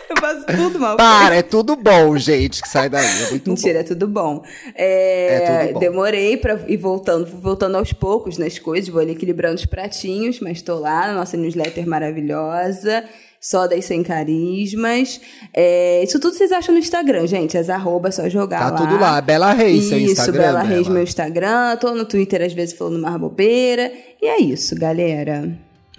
eu 0.10 0.18
faço 0.18 0.46
tudo 0.46 0.80
mal 0.80 0.96
feito. 0.96 0.98
Para, 0.98 1.36
é 1.36 1.42
tudo 1.42 1.76
bom, 1.76 2.16
gente, 2.18 2.62
que 2.62 2.70
sai 2.70 2.88
daí. 2.90 3.06
É 3.06 3.30
muito 3.32 3.50
Mentira, 3.50 3.80
é 3.80 3.84
tudo 3.84 4.08
bom. 4.08 4.44
É, 4.76 5.34
É 5.34 5.40
tudo 5.68 5.74
bom. 5.74 5.80
Demorei 5.80 6.38
pra 6.38 6.60
ir 6.68 6.78
voltando, 6.78 7.26
voltando 7.26 7.78
aos 7.78 7.94
poucos 7.94 8.38
nas 8.38 8.60
coisas, 8.60 8.90
vou 8.90 9.02
ali 9.02 9.14
equilibrando 9.14 9.56
os 9.56 9.66
pratinhos, 9.66 10.40
mas 10.40 10.62
tô 10.62 10.76
lá 10.78 11.08
na 11.08 11.14
nossa 11.16 11.36
newsletter 11.36 11.88
maravilhosa. 11.88 13.04
Só 13.42 13.68
das 13.68 13.86
sem 13.86 14.04
carismas. 14.04 15.22
É, 15.54 16.04
isso 16.04 16.20
tudo 16.20 16.36
vocês 16.36 16.52
acham 16.52 16.74
no 16.74 16.80
Instagram, 16.80 17.26
gente. 17.26 17.58
As 17.58 17.70
arrobas, 17.70 18.16
só 18.16 18.28
jogar 18.28 18.60
Tá 18.60 18.70
lá. 18.72 18.78
tudo 18.78 19.00
lá. 19.00 19.22
Bela 19.22 19.54
Reis, 19.54 19.86
seu 19.86 19.98
Isso, 19.98 20.12
Instagram, 20.12 20.42
Bela 20.42 20.62
Reis, 20.62 20.88
meu 20.90 21.04
Instagram. 21.04 21.78
Tô 21.78 21.94
no 21.96 22.04
Twitter, 22.06 22.42
às 22.42 22.52
vezes, 22.54 22.78
falando 22.78 22.98
uma 22.98 23.18
bobeira. 23.18 23.92
E 24.22 24.26
é 24.26 24.42
isso, 24.42 24.76
galera. 24.76 25.50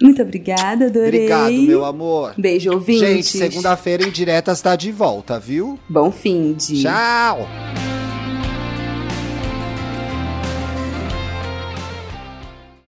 Muito 0.01 0.21
obrigada, 0.21 0.85
adorei. 0.85 1.07
Obrigado, 1.31 1.51
meu 1.67 1.85
amor. 1.85 2.33
Beijo, 2.37 2.71
ouvintes. 2.71 3.07
Gente, 3.07 3.37
segunda-feira 3.37 4.03
em 4.07 4.11
diretas 4.11 4.61
tá 4.61 4.75
de 4.75 4.91
volta, 4.91 5.39
viu? 5.39 5.79
Bom 5.89 6.11
fim 6.11 6.53
de... 6.53 6.81
Tchau! 6.83 7.47